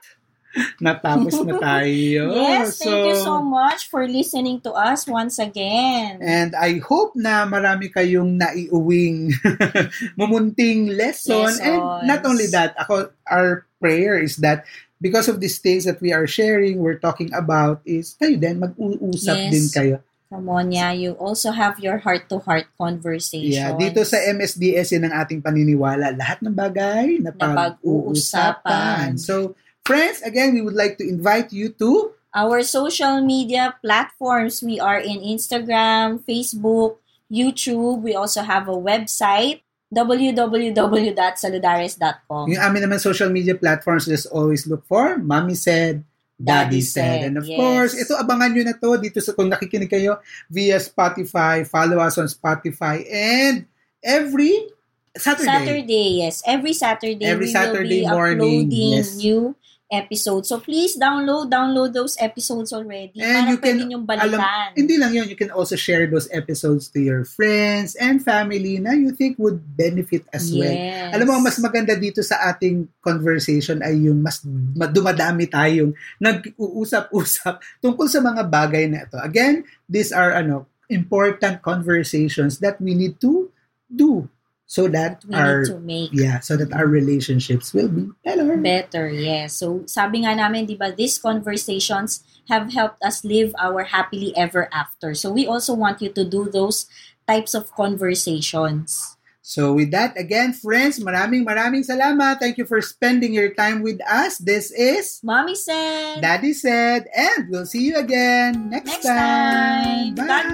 [0.84, 2.32] natapos na tayo.
[2.36, 6.20] yes, thank you so much for listening to us once again.
[6.24, 9.36] And I hope na marami kayong naiuwing
[10.20, 11.52] mumunting lesson.
[11.52, 11.60] Lessons.
[11.60, 14.66] And not only that, ako, our prayer is that
[15.02, 19.38] because of these things that we are sharing, we're talking about, is kayo din, mag-uusap
[19.38, 19.52] Yes.
[19.52, 19.98] din kayo.
[20.36, 23.56] Yeah, you also have your heart-to-heart conversations.
[23.56, 26.12] Yeah, dito sa MSDS yun ang ating paniniwala.
[26.12, 29.16] Lahat ng bagay na Na pag-uusapan.
[29.16, 29.56] So,
[29.86, 35.00] friends, again, we would like to invite you to Our social media platforms, we are
[35.00, 37.00] in Instagram, Facebook,
[37.32, 38.04] YouTube.
[38.04, 42.52] We also have a website, www.saludares.com.
[42.52, 46.04] Yung amin naman social media platforms, just always look for Mommy Said,
[46.36, 47.24] Daddy, Daddy said.
[47.24, 47.56] Said, And of yes.
[47.56, 50.20] course, ito abangan nyo na to dito sa kung nakikinig kayo
[50.52, 53.64] via Spotify, follow us on Spotify, and
[54.04, 54.76] every
[55.16, 55.48] Saturday.
[55.48, 56.44] Saturday, yes.
[56.44, 59.16] Every Saturday, Every we Saturday will be morning, uploading yes.
[59.16, 59.56] new
[59.88, 60.50] episodes.
[60.50, 64.74] So please download, download those episodes already And para you can- niyong balikan.
[64.74, 68.98] Hindi lang yun, you can also share those episodes to your friends and family na
[68.98, 70.66] you think would benefit as well.
[70.74, 71.14] yes.
[71.14, 74.42] Alam mo, mas maganda dito sa ating conversation ay yung mas
[74.74, 79.18] ma- dumadami tayong nag-uusap-usap tungkol sa mga bagay na ito.
[79.22, 83.50] Again, these are ano important conversations that we need to
[83.86, 84.26] do
[84.66, 88.58] so that we our need to make yeah, so that our relationships will be better.
[88.58, 89.10] better.
[89.10, 89.58] Yes.
[89.62, 94.70] So sabi nga namin, 'di ba, these conversations have helped us live our happily ever
[94.74, 95.14] after.
[95.14, 96.86] So we also want you to do those
[97.30, 99.18] types of conversations.
[99.46, 102.42] So with that, again, friends, maraming maraming salamat.
[102.42, 104.42] Thank you for spending your time with us.
[104.42, 110.18] This is Mommy said, Daddy Said, and we'll see you again next, next time.
[110.18, 110.26] Bye.
[110.26, 110.50] God